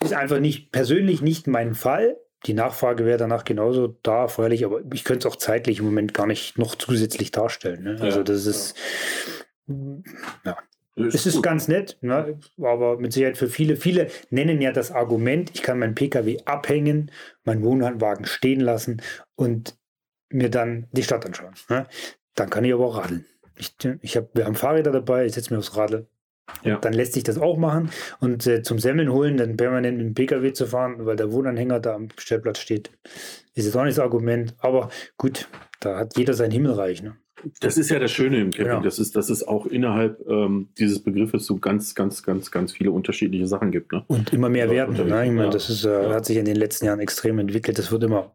[0.00, 2.16] Ist einfach nicht persönlich nicht mein Fall.
[2.46, 6.14] Die Nachfrage wäre danach genauso da, freilich, aber ich könnte es auch zeitlich im Moment
[6.14, 7.82] gar nicht noch zusätzlich darstellen.
[7.82, 7.98] Ne?
[8.00, 8.76] Also das ist
[10.44, 10.56] ja.
[10.96, 12.40] Es ist ganz nett, ne?
[12.60, 13.76] aber mit Sicherheit für viele.
[13.76, 17.12] Viele nennen ja das Argument, ich kann meinen Pkw abhängen,
[17.44, 19.00] meinen Wohnwagen stehen lassen
[19.36, 19.78] und
[20.28, 21.54] mir dann die Stadt anschauen.
[21.68, 21.86] Ne?
[22.34, 23.26] Dann kann ich aber auch radeln.
[23.56, 26.08] Ich, ich hab, wir haben Fahrräder dabei, ich setze mir aufs Radl.
[26.64, 26.78] Ja.
[26.78, 27.90] Dann lässt sich das auch machen.
[28.20, 31.80] Und äh, zum Semmeln holen, dann permanent mit dem Pkw zu fahren, weil der Wohnanhänger
[31.80, 32.90] da am Stellplatz steht,
[33.54, 34.54] ist jetzt auch nicht das Argument.
[34.58, 35.48] Aber gut,
[35.80, 37.02] da hat jeder sein Himmelreich.
[37.02, 37.16] Ne?
[37.60, 38.80] Das ist ja das Schöne im Camping, ja.
[38.80, 42.90] dass, es, dass es auch innerhalb ähm, dieses Begriffes so ganz, ganz, ganz, ganz viele
[42.90, 43.92] unterschiedliche Sachen gibt.
[43.92, 44.04] Ne?
[44.08, 44.94] Und immer mehr werden.
[44.94, 45.26] Ne?
[45.26, 47.78] Ich meine, das ist, äh, hat sich in den letzten Jahren extrem entwickelt.
[47.78, 48.34] Das wird immer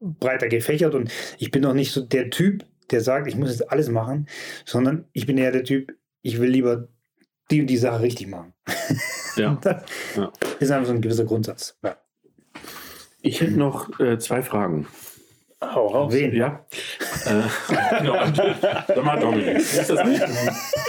[0.00, 3.70] breiter gefächert und ich bin auch nicht so der Typ, der sagt, ich muss jetzt
[3.70, 4.26] alles machen,
[4.64, 6.88] sondern ich bin eher der Typ, ich will lieber
[7.50, 8.52] die und die Sache richtig machen.
[9.36, 9.54] Ja.
[9.62, 9.82] das
[10.16, 10.32] ja.
[10.58, 11.76] ist einfach so ein gewisser Grundsatz.
[11.82, 11.96] Ja.
[13.22, 14.86] Ich hätte noch äh, zwei Fragen.
[15.62, 16.14] Hau raus.
[16.14, 16.34] Wen?
[16.34, 16.64] Ja.
[17.26, 18.14] äh, genau.
[18.88, 20.30] Sag mal, Dominik, ist das nicht ein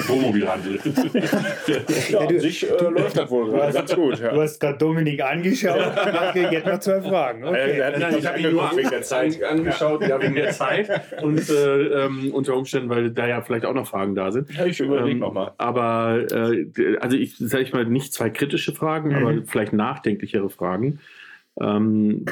[0.07, 0.79] Wohnmobilhandel?
[2.09, 4.19] ja, du, sich äh, läuft das wohl hast, ganz gut.
[4.19, 4.31] Ja.
[4.31, 5.93] Du hast gerade Dominik angeschaut.
[6.35, 7.43] Ich jetzt noch zwei Fragen.
[7.43, 7.79] Okay.
[7.79, 10.89] Äh, nein, ich habe ihn nur wegen der Zeit angeschaut, ja, wegen der Zeit.
[11.21, 14.53] Und äh, ähm, unter Umständen, weil da ja vielleicht auch noch Fragen da sind.
[14.53, 15.51] Ja, ich überlege ähm, nochmal.
[15.57, 19.15] Aber, äh, also ich sage ich mal, nicht zwei kritische Fragen, mhm.
[19.15, 21.01] aber vielleicht nachdenklichere Fragen.
[21.59, 22.25] Ähm,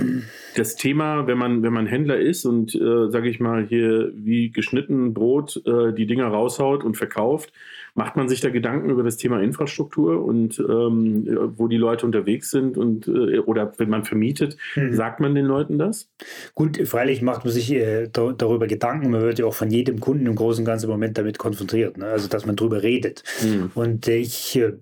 [0.56, 4.52] das Thema, wenn man, wenn man Händler ist und, äh, sage ich mal, hier wie
[4.52, 7.52] geschnitten Brot äh, die Dinger raushaut und verkauft,
[7.96, 12.50] macht man sich da Gedanken über das Thema Infrastruktur und ähm, wo die Leute unterwegs
[12.50, 14.94] sind und äh, oder wenn man vermietet, mhm.
[14.94, 16.10] sagt man den Leuten das?
[16.56, 19.12] Gut, freilich macht man sich äh, da, darüber Gedanken.
[19.12, 21.98] Man wird ja auch von jedem Kunden im Großen und Ganzen Moment damit konfrontiert.
[21.98, 22.06] Ne?
[22.06, 23.24] Also, dass man darüber redet.
[23.44, 23.72] Mhm.
[23.76, 24.74] Und ich äh,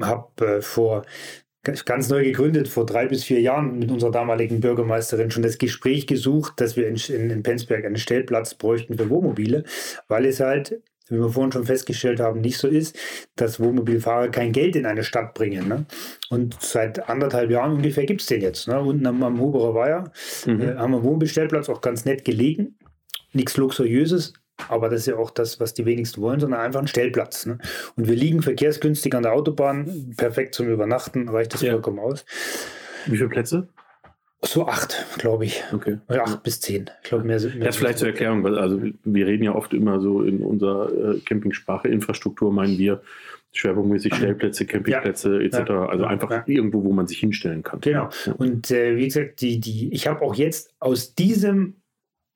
[0.00, 1.04] habe äh, vor
[1.64, 6.06] ganz neu gegründet, vor drei bis vier Jahren mit unserer damaligen Bürgermeisterin schon das Gespräch
[6.06, 9.64] gesucht, dass wir in, in, in Penzberg einen Stellplatz bräuchten für Wohnmobile,
[10.08, 12.98] weil es halt wie wir vorhin schon festgestellt haben, nicht so ist,
[13.36, 15.68] dass Wohnmobilfahrer kein Geld in eine Stadt bringen.
[15.68, 15.86] Ne?
[16.30, 18.68] Und seit anderthalb Jahren ungefähr gibt es den jetzt.
[18.68, 18.80] Ne?
[18.80, 20.12] Unten am, am Huberer Weiher
[20.46, 20.60] mhm.
[20.60, 22.78] äh, haben wir einen Wohnmobilstellplatz, auch ganz nett gelegen.
[23.32, 24.32] Nichts Luxuriöses,
[24.68, 27.46] aber das ist ja auch das, was die wenigsten wollen, sondern einfach ein Stellplatz.
[27.46, 27.58] Ne?
[27.96, 31.72] Und wir liegen verkehrsgünstig an der Autobahn, perfekt zum Übernachten, reicht das ja.
[31.72, 32.24] vollkommen aus.
[33.06, 33.68] Wie viele Plätze?
[34.42, 35.64] So acht, glaube ich.
[35.72, 35.98] Okay.
[36.08, 36.90] Oder acht bis zehn.
[37.02, 37.56] Ich glaube, mehr mehr.
[37.56, 41.18] Ja, vielleicht zur Erklärung, weil also wir reden ja oft immer so in unserer äh,
[41.20, 43.00] Campingsprache, Infrastruktur meinen wir
[43.52, 45.70] schwerpunktmäßig Stellplätze, Campingplätze ja, etc.
[45.70, 46.44] Ja, also einfach ja.
[46.46, 47.80] irgendwo, wo man sich hinstellen kann.
[47.80, 48.10] Genau.
[48.36, 51.76] Und äh, wie gesagt, die, die, ich habe auch jetzt aus diesem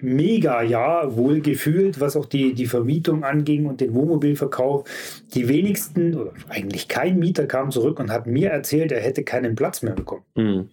[0.00, 4.88] Mega-Jahr wohl gefühlt, was auch die, die Vermietung anging und den Wohnmobilverkauf.
[5.34, 9.56] Die wenigsten, oder eigentlich kein Mieter kam zurück und hat mir erzählt, er hätte keinen
[9.56, 10.22] Platz mehr bekommen.
[10.36, 10.68] Mhm.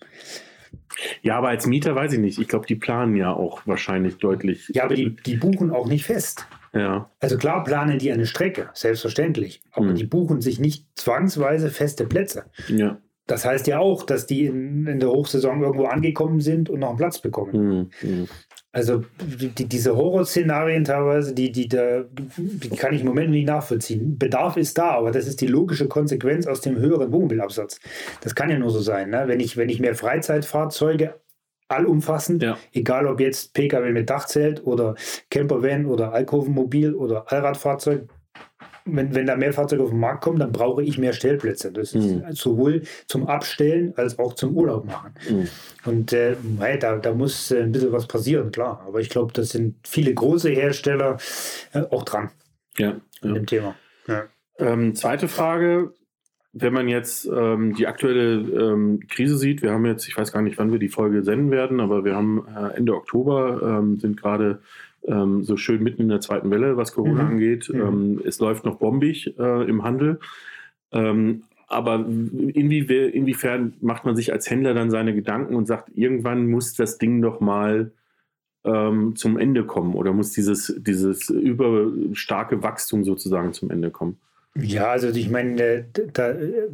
[1.22, 2.40] Ja, aber als Mieter weiß ich nicht.
[2.40, 4.70] Ich glaube, die planen ja auch wahrscheinlich deutlich.
[4.74, 6.46] Ja, aber die, die buchen auch nicht fest.
[6.74, 7.10] Ja.
[7.20, 9.62] Also klar planen die eine Strecke, selbstverständlich.
[9.72, 9.96] Aber mhm.
[9.96, 12.46] die buchen sich nicht zwangsweise feste Plätze.
[12.68, 12.98] Ja.
[13.28, 16.90] Das heißt ja auch, dass die in, in der Hochsaison irgendwo angekommen sind und noch
[16.90, 17.92] einen Platz bekommen.
[18.02, 18.28] Mhm.
[18.72, 22.04] Also die, diese Horrorszenarien teilweise, die, die, da,
[22.38, 24.18] die kann ich im Moment nicht nachvollziehen.
[24.20, 27.80] Bedarf ist da, aber das ist die logische Konsequenz aus dem höheren Wohnmobilabsatz.
[28.22, 29.12] Das kann ja nur so sein.
[29.12, 29.24] Ne?
[29.28, 31.16] Wenn, ich, wenn ich mehr Freizeitfahrzeuge
[31.68, 32.58] allumfassend, ja.
[32.74, 34.96] egal ob jetzt Pkw mit Dachzelt oder
[35.30, 38.10] Campervan oder Alkovenmobil oder Allradfahrzeug,
[38.86, 41.72] wenn, wenn da mehr Fahrzeuge auf den Markt kommen, dann brauche ich mehr Stellplätze.
[41.72, 42.24] Das ist mhm.
[42.32, 45.12] sowohl zum Abstellen als auch zum Urlaub machen.
[45.28, 45.48] Mhm.
[45.86, 46.36] Und äh,
[46.80, 48.84] da, da muss äh, ein bisschen was passieren, klar.
[48.88, 51.18] Aber ich glaube, das sind viele große Hersteller
[51.74, 52.30] äh, auch dran
[52.78, 53.76] ja, an dem Thema.
[54.08, 54.24] Ja.
[54.60, 55.94] Ähm, zweite Frage.
[56.58, 60.42] Wenn man jetzt ähm, die aktuelle ähm, Krise sieht, wir haben jetzt, ich weiß gar
[60.42, 64.16] nicht, wann wir die Folge senden werden, aber wir haben äh, Ende Oktober, ähm, sind
[64.16, 64.62] gerade
[65.08, 67.30] ähm, so schön mitten in der zweiten Welle, was Corona mhm.
[67.30, 67.70] angeht.
[67.70, 67.82] Mhm.
[67.82, 70.20] Ähm, es läuft noch bombig äh, im Handel.
[70.91, 76.47] Ähm, aber inwie, inwiefern macht man sich als Händler dann seine Gedanken und sagt, irgendwann
[76.49, 77.91] muss das Ding doch mal
[78.64, 84.18] ähm, zum Ende kommen oder muss dieses, dieses überstarke Wachstum sozusagen zum Ende kommen?
[84.56, 85.84] Ja, also ich meine, äh,
[86.14, 86.70] da, äh,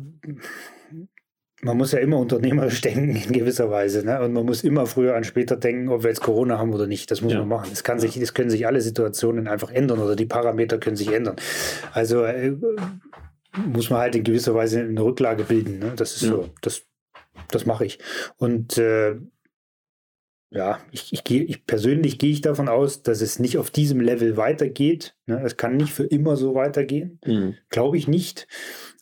[1.64, 4.04] man muss ja immer unternehmerisch denken in gewisser Weise.
[4.06, 4.22] Ne?
[4.22, 7.12] Und man muss immer früher an später denken, ob wir jetzt Corona haben oder nicht.
[7.12, 7.40] Das muss Ja.
[7.40, 7.70] man machen.
[7.72, 11.12] Es kann sich, es können sich alle Situationen einfach ändern oder die Parameter können sich
[11.14, 11.36] ändern.
[11.94, 12.56] Also äh,
[13.68, 15.80] muss man halt in gewisser Weise eine Rücklage bilden.
[15.80, 15.94] Ne?
[15.96, 16.30] Das ist Ja.
[16.30, 16.50] so.
[16.62, 16.84] Das,
[17.52, 18.00] das mache ich.
[18.38, 19.16] Und äh,
[20.54, 24.02] ja, ich, ich, gehe, ich persönlich gehe ich davon aus, dass es nicht auf diesem
[24.02, 25.16] Level weitergeht.
[25.26, 25.42] Ne?
[25.46, 27.20] Es kann nicht für immer so weitergehen.
[27.26, 27.56] Mhm.
[27.70, 28.48] Glaube ich nicht,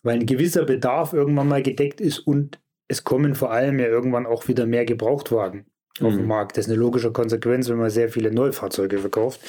[0.04, 4.26] weil ein gewisser Bedarf irgendwann mal gedeckt ist und es kommen vor allem ja irgendwann
[4.26, 5.66] auch wieder mehr Gebrauchtwagen
[6.02, 6.28] auf den Mhm.
[6.28, 6.58] Markt.
[6.58, 9.42] Das ist eine logische Konsequenz, wenn man sehr viele Neufahrzeuge verkauft.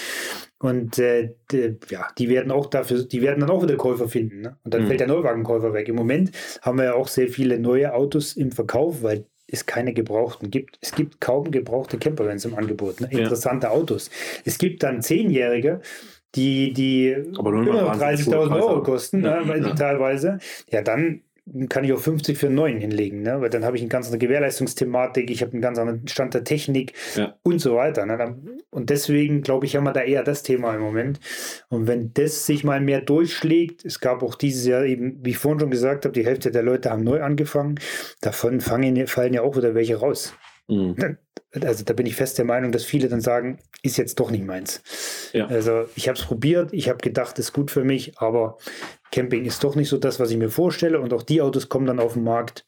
[0.59, 4.43] Und äh, die, ja, die werden auch dafür, die werden dann auch wieder Käufer finden.
[4.43, 4.57] Ne?
[4.65, 4.87] Und dann Mhm.
[4.89, 5.89] fällt der Neuwagenkäufer weg.
[5.89, 9.95] Im Moment haben wir ja auch sehr viele neue Autos im Verkauf, weil es keine
[9.95, 10.79] gebrauchten gibt.
[10.81, 13.01] Es gibt kaum gebrauchte Campervans im Angebot.
[13.01, 13.09] Ne?
[13.11, 13.21] Ja.
[13.21, 14.11] Interessante Autos.
[14.45, 15.81] Es gibt dann Zehnjährige,
[16.35, 19.49] die, die Aber nur immer noch noch wahnsinnig 30.000 hohe Preise Euro kosten, Ja, ne,
[19.49, 19.75] weil ja.
[19.75, 20.39] teilweise.
[20.71, 21.23] Ja, dann
[21.69, 23.41] kann ich auch 50 für einen neuen hinlegen, ne?
[23.41, 26.45] weil dann habe ich eine ganz andere Gewährleistungsthematik, ich habe einen ganz anderen Stand der
[26.45, 27.35] Technik Ja.
[27.43, 28.07] und so weiter.
[28.07, 28.37] Ne?
[28.71, 31.19] Und deswegen, glaube ich, haben wir da eher das Thema im Moment.
[31.69, 35.39] Und wenn das sich mal mehr durchschlägt, es gab auch dieses Jahr eben, wie ich
[35.39, 37.81] vorhin schon gesagt habe, die Hälfte der Leute haben neu angefangen,
[38.21, 40.35] davon fangen, fallen ja auch wieder welche raus.
[40.71, 41.17] Mhm.
[41.63, 44.45] Also da bin ich fest der Meinung, dass viele dann sagen, ist jetzt doch nicht
[44.45, 44.83] meins.
[45.33, 45.47] Ja.
[45.47, 48.59] Also ich habe es probiert, ich habe gedacht, ist gut für mich, aber
[49.11, 51.87] Camping ist doch nicht so das, was ich mir vorstelle und auch die Autos kommen
[51.87, 52.67] dann auf den Markt.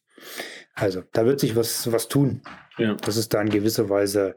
[0.74, 2.40] Also da wird sich was, was tun,
[2.78, 2.94] Ja.
[2.94, 4.34] dass es da in gewisser Weise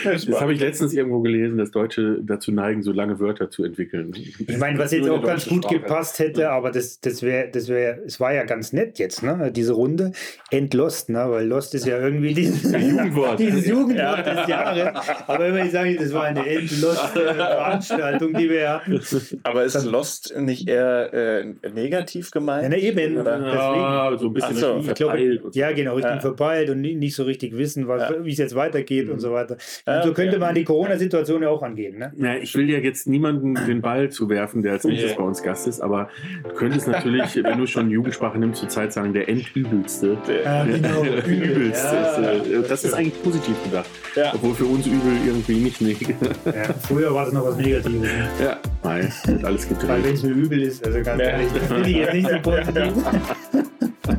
[0.05, 4.13] Das habe ich letztens irgendwo gelesen, dass Deutsche dazu neigen, so lange Wörter zu entwickeln.
[4.15, 5.81] Ich meine, was jetzt auch ganz gut Sprache.
[5.81, 9.51] gepasst hätte, aber das, das wäre, das wäre, es war ja ganz nett jetzt, ne?
[9.55, 10.13] Diese Runde.
[10.51, 11.27] Endlost, ne?
[11.29, 13.39] Weil Lost ist ja irgendwie dieses Jugendwort.
[13.39, 15.09] Dieses Jugendwort des Jahres.
[15.27, 19.01] Aber wenn ich sage, das war eine Endlost-Veranstaltung, die wir hatten.
[19.43, 21.55] Aber ist Lost nicht eher äh,
[21.91, 22.63] negativ gemeint?
[22.65, 23.17] Ja, ne, eben.
[23.19, 23.41] Oder?
[23.55, 25.51] Ja, so ein bisschen so, Ich glaube, so.
[25.53, 26.21] ja, genau, richtig Ja.
[26.21, 28.25] verpeilt und nicht so richtig wissen, was, Ja.
[28.25, 29.57] wie es jetzt weitergeht und so weiter.
[29.87, 30.23] Ja, und so okay.
[30.25, 31.99] könnte man die Corona-Situation ja auch angehen.
[31.99, 32.13] Ne?
[32.17, 35.21] Na, ich will ja jetzt niemanden den Ball zuwerfen, der als nächstes Yeah.
[35.21, 36.09] bei uns Gast ist, aber
[36.43, 40.17] du könntest natürlich, wenn du schon Jugendsprache nimmst, zur Zeit sagen, der Endübelste.
[40.45, 41.03] Ja, genau.
[41.03, 41.97] Der Übelste.
[41.97, 42.31] Ja.
[42.33, 43.89] ist, äh, Das ist eigentlich positiv gedacht.
[44.15, 44.33] Ja.
[44.35, 45.77] Obwohl für uns übel irgendwie nicht.
[45.81, 48.01] Ja, früher war es noch was Negatives.
[48.01, 48.09] Ne?
[48.43, 49.13] Ja, nein,
[49.43, 50.05] alles Weil gedreht.
[50.05, 51.29] wenn es mir übel ist, also ganz Ja.
[51.29, 52.93] ehrlich, das finde ich jetzt nicht so positiv.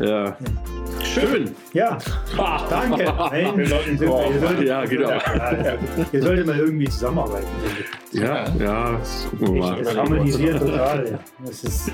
[0.00, 0.36] Ja.
[1.02, 1.54] Schön.
[1.72, 1.98] Ja,
[2.70, 3.12] danke.
[3.56, 5.10] Mensch, ihr solltet- ihr solltet- Ja, genau.
[5.10, 5.74] Ja,
[6.12, 7.46] Ihr solltet mal irgendwie zusammenarbeiten.
[8.12, 8.20] Ich.
[8.20, 9.00] Ja, ja,
[9.30, 9.82] gucken wir mal.
[9.82, 11.18] Das harmonisieren total.
[11.44, 11.92] Das ist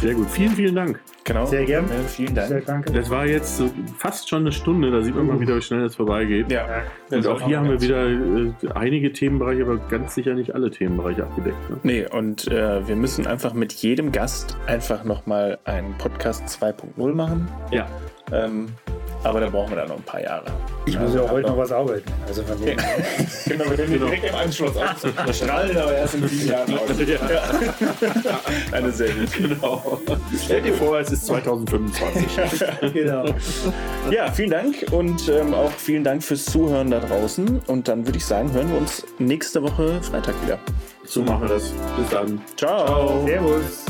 [0.00, 0.28] Sehr gut.
[0.30, 1.00] Vielen, vielen Dank.
[1.24, 1.46] Genau.
[1.46, 1.84] sehr gern.
[1.88, 2.66] Ja, vielen Sehr Dank.
[2.66, 2.92] danke.
[2.92, 4.90] Das war jetzt so fast schon eine Stunde.
[4.90, 6.50] Da sieht man mal wieder, wie schnell das vorbeigeht.
[6.50, 6.66] Ja.
[7.10, 11.22] Und auch hier haben wir wieder äh, einige Themenbereiche, aber ganz sicher nicht alle Themenbereiche
[11.22, 11.70] abgedeckt.
[11.70, 11.78] Ne?
[11.84, 17.48] Nee, und äh, wir müssen einfach mit jedem Gast einfach nochmal einen Podcast 2.0 machen.
[17.70, 17.86] Ja.
[18.32, 18.68] Ähm,
[19.24, 20.46] Aber da brauchen wir dann noch ein paar Jahre.
[20.84, 22.10] Ich muss ja auch heute noch was arbeiten.
[22.26, 22.76] Also von dem
[23.46, 24.72] Genau, wir können direkt im Anschluss
[25.32, 26.90] strahlen aber erst in sieben Jahren aus.
[28.72, 29.48] Eine sehr gute.
[29.48, 30.00] Genau.
[30.44, 32.92] Stell dir vor, es ist 2025.
[32.92, 33.24] genau.
[34.10, 37.60] Ja, vielen Dank und ähm, auch vielen Dank fürs Zuhören da draußen.
[37.68, 40.58] Und dann würde ich sagen, hören wir uns nächste Woche Freitag wieder.
[41.04, 41.72] so machen wir das.
[41.96, 42.40] Bis dann.
[42.56, 43.24] Ciao.
[43.24, 43.84] Servus.